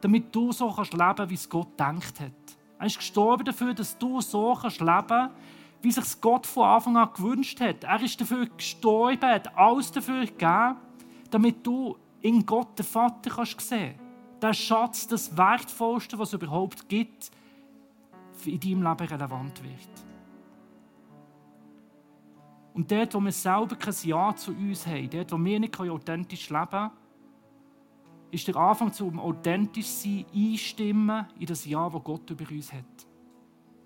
Damit 0.00 0.34
du 0.34 0.50
so 0.50 0.72
kannst 0.72 0.92
leben, 0.92 1.30
wie 1.30 1.34
es 1.34 1.48
Gott 1.48 1.78
denkt 1.78 2.20
hat. 2.20 2.59
Er 2.80 2.86
ist 2.86 2.96
gestorben 2.96 3.44
dafür, 3.44 3.74
dass 3.74 3.98
du 3.98 4.22
so 4.22 4.54
kannst 4.54 4.80
leben 4.80 5.06
kannst, 5.06 5.34
wie 5.82 5.92
sich 5.92 6.20
Gott 6.22 6.46
von 6.46 6.64
Anfang 6.64 6.96
an 6.96 7.10
gewünscht 7.14 7.60
hat. 7.60 7.84
Er 7.84 8.02
ist 8.02 8.18
dafür 8.18 8.46
gestorben, 8.46 9.20
hat 9.20 9.54
alles 9.54 9.92
dafür 9.92 10.24
gegeben, 10.24 10.76
damit 11.30 11.66
du 11.66 11.96
in 12.22 12.44
Gott 12.44 12.78
den 12.78 12.86
Vater 12.86 13.30
kannst 13.30 13.60
sehen 13.60 13.96
Der 14.40 14.54
Schatz, 14.54 15.06
das 15.06 15.36
Wertvollste, 15.36 16.18
was 16.18 16.28
es 16.28 16.34
überhaupt 16.34 16.88
gibt, 16.88 17.30
in 18.46 18.58
deinem 18.58 18.82
Leben 18.82 19.08
relevant 19.08 19.62
wird. 19.62 19.90
Und 22.72 22.90
dort, 22.90 23.14
wo 23.14 23.20
wir 23.20 23.32
selber 23.32 23.76
kein 23.76 23.94
Ja 24.04 24.34
zu 24.34 24.52
uns 24.52 24.86
haben, 24.86 25.10
dort, 25.10 25.32
wo 25.32 25.36
wir 25.36 25.60
nicht 25.60 25.78
authentisch 25.78 26.48
leben 26.48 26.70
können, 26.70 26.90
ist 28.30 28.46
der 28.46 28.56
Anfang 28.56 28.92
zum 28.92 29.18
authentisch 29.18 29.88
sein, 29.88 30.24
einstimmen 30.34 31.26
in 31.38 31.46
das 31.46 31.64
Ja, 31.64 31.88
das 31.88 32.04
Gott 32.04 32.30
über 32.30 32.48
uns 32.50 32.72
hat. 32.72 33.06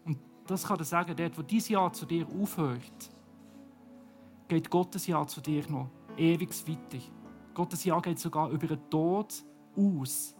Und 0.04 0.18
das 0.46 0.66
kann 0.66 0.78
er 0.78 0.84
sagen, 0.84 1.16
dort, 1.16 1.38
wo 1.38 1.42
dieses 1.42 1.70
Ja 1.70 1.92
zu 1.92 2.06
dir 2.06 2.26
aufhört, 2.28 3.10
geht 4.48 4.70
Gottes 4.70 5.06
Ja 5.06 5.26
zu 5.26 5.40
dir 5.40 5.64
noch 5.70 5.90
ewig 6.16 6.50
weiter. 6.68 7.02
Gottes 7.54 7.84
Ja 7.84 8.00
geht 8.00 8.18
sogar 8.18 8.50
über 8.50 8.66
den 8.66 8.90
Tod 8.90 9.32
aus. 9.76 10.34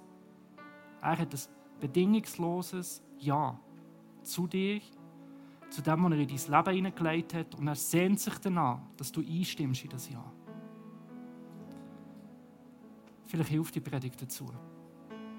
Er 1.01 1.19
hat 1.19 1.33
ein 1.33 1.40
bedingungsloses 1.81 3.03
Ja 3.19 3.59
zu 4.23 4.47
dir, 4.47 4.81
zu 5.71 5.83
dem, 5.83 6.05
was 6.05 6.12
er 6.12 6.19
in 6.19 6.29
dein 6.29 6.38
Leben 6.38 6.73
hineingelegt 6.73 7.35
hat. 7.35 7.55
Und 7.55 7.69
er 7.69 7.75
sehnt 7.75 8.21
sich 8.21 8.37
danach, 8.38 8.81
dass 8.97 9.12
du 9.12 9.21
einstimmst 9.21 9.85
in 9.85 9.90
das 9.90 10.09
Ja. 10.11 10.34
Vielleicht 13.35 13.51
hilft 13.51 13.75
die 13.75 13.81
Predigt 13.81 14.23
dazu. 14.23 14.49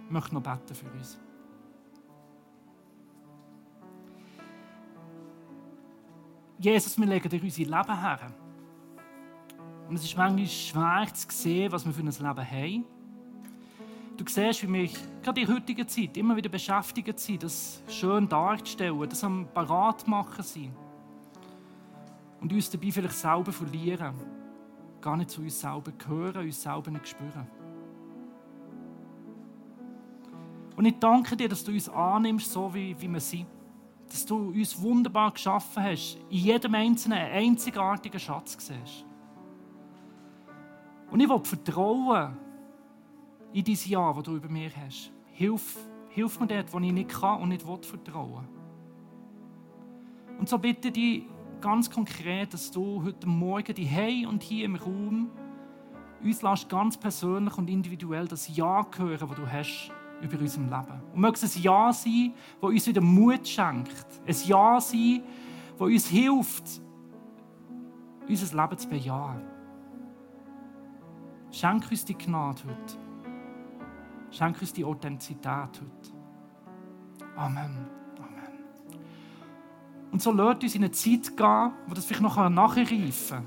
Ich 0.06 0.12
möchte 0.12 0.34
noch 0.34 0.44
beten 0.44 0.76
für 0.76 0.92
uns. 0.92 1.18
Jesus, 6.60 7.00
wir 7.00 7.06
legen 7.06 7.30
dir 7.30 7.42
unser 7.42 7.64
Leben 7.64 8.02
her. 8.02 8.34
Und 9.88 9.96
es 9.96 10.04
ist 10.04 10.18
manchmal 10.18 10.46
schwer 10.46 11.14
zu 11.14 11.28
sehen, 11.30 11.72
was 11.72 11.86
wir 11.86 11.94
für 11.94 12.02
ein 12.02 12.08
Leben 12.08 12.52
haben. 12.52 12.86
Du 14.18 14.26
siehst, 14.28 14.64
wie 14.64 14.74
wir 14.74 14.90
gerade 15.24 15.40
in 15.40 15.48
der 15.48 15.56
heutigen 15.56 15.88
Zeit 15.88 16.18
immer 16.18 16.36
wieder 16.36 16.50
beschäftigt 16.50 17.18
sind, 17.18 17.44
das 17.44 17.82
schön 17.88 18.28
darzustellen, 18.28 19.08
das 19.08 19.24
am 19.24 19.48
Parat 19.54 20.06
machen 20.06 20.44
sind. 20.44 20.74
Und 22.42 22.52
uns 22.52 22.70
dabei 22.70 22.92
vielleicht 22.92 23.16
selber 23.16 23.54
verlieren. 23.54 24.16
Gar 25.00 25.16
nicht 25.16 25.30
zu 25.30 25.40
uns 25.40 25.62
selber 25.62 25.94
gehören, 25.94 26.44
uns 26.44 26.62
selber 26.62 26.92
nicht 26.92 27.08
spüren. 27.08 27.55
Und 30.76 30.86
ich 30.86 31.00
danke 31.00 31.38
dir, 31.38 31.48
dass 31.48 31.64
du 31.64 31.72
uns 31.72 31.88
annimmst, 31.90 32.52
so 32.52 32.74
wie, 32.74 33.00
wie 33.00 33.08
wir 33.08 33.20
sind. 33.20 33.48
Dass 34.10 34.26
du 34.26 34.50
uns 34.50 34.80
wunderbar 34.82 35.32
geschaffen 35.32 35.84
hast, 35.84 36.18
in 36.30 36.38
jedem 36.38 36.76
Einzelnen 36.76 37.18
einen 37.18 37.50
einzigartigen 37.52 38.20
Schatz 38.20 38.58
siehst. 38.60 39.06
Und 41.10 41.20
ich 41.20 41.30
will 41.30 41.40
vertrauen 41.44 42.38
in 43.54 43.64
dein 43.64 43.78
Ja, 43.86 44.14
das 44.14 44.24
du 44.24 44.36
über 44.36 44.50
mir 44.50 44.70
hast. 44.86 45.12
Hilf, 45.32 45.78
hilf 46.10 46.40
mir 46.40 46.48
dort, 46.48 46.74
wo 46.74 46.80
ich 46.80 46.92
nicht 46.92 47.10
kann 47.10 47.42
und 47.42 47.50
nicht 47.50 47.66
will 47.66 47.82
vertrauen. 47.82 48.48
Und 50.38 50.50
so 50.50 50.58
bitte 50.58 50.90
ich 50.90 50.94
dich 50.94 51.24
ganz 51.62 51.90
konkret, 51.90 52.54
dass 52.54 52.70
du 52.70 53.02
heute 53.04 53.28
Morgen 53.28 53.74
die 53.74 53.86
Hey 53.86 54.26
und 54.26 54.44
hier 54.44 54.66
im 54.66 54.76
Raum 54.76 55.32
uns 56.22 56.68
ganz 56.68 56.98
persönlich 56.98 57.58
und 57.58 57.70
individuell 57.70 58.28
das 58.28 58.56
Ja 58.56 58.86
hören, 58.98 59.28
das 59.30 59.38
du 59.38 59.48
hast 59.48 59.92
über 60.26 60.40
unserem 60.42 60.66
Leben. 60.66 61.02
Und 61.14 61.22
möge 61.22 61.34
es 61.42 61.56
ein 61.56 61.62
Ja 61.62 61.94
sein, 61.94 62.34
das 62.62 62.70
uns 62.70 62.88
wieder 62.88 63.02
Mut 63.02 63.48
schenkt. 63.48 64.06
Ein 64.28 64.36
Ja 64.46 64.80
sein, 64.82 65.24
das 65.78 65.88
uns 65.88 66.08
hilft, 66.08 66.82
unser 68.28 68.62
Leben 68.62 68.78
zu 68.78 68.90
bejahen. 68.90 69.42
Schenk 71.52 71.90
uns 71.90 72.04
die 72.04 72.18
Gnade 72.18 72.62
heute. 72.66 72.98
Schenk 74.32 74.60
uns 74.60 74.74
die 74.74 74.84
Authentizität 74.84 75.46
heute. 75.48 76.16
Amen. 77.36 77.88
Amen. 78.18 79.00
Und 80.12 80.22
so 80.22 80.32
lasst 80.32 80.64
uns 80.64 80.76
in 80.76 80.84
eine 80.84 80.92
Zeit 80.92 81.38
gehen, 81.38 81.72
wo 81.88 81.94
das 81.94 82.06
vielleicht 82.06 82.24
noch 82.24 82.50
nachreifen 82.50 83.38
kann. 83.38 83.46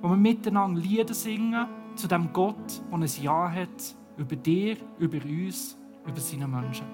Wo 0.00 0.08
wir 0.08 0.16
miteinander 0.16 0.80
Lieder 0.80 1.14
singen 1.14 1.66
zu 1.96 2.08
dem 2.08 2.32
Gott, 2.32 2.82
der 2.90 2.98
ein 2.98 3.22
Ja 3.22 3.50
hat 3.50 3.96
über 4.16 4.36
dir, 4.36 4.76
über 4.98 5.18
uns, 5.24 5.76
über 6.06 6.20
seine 6.20 6.46
Menschen. 6.46 6.86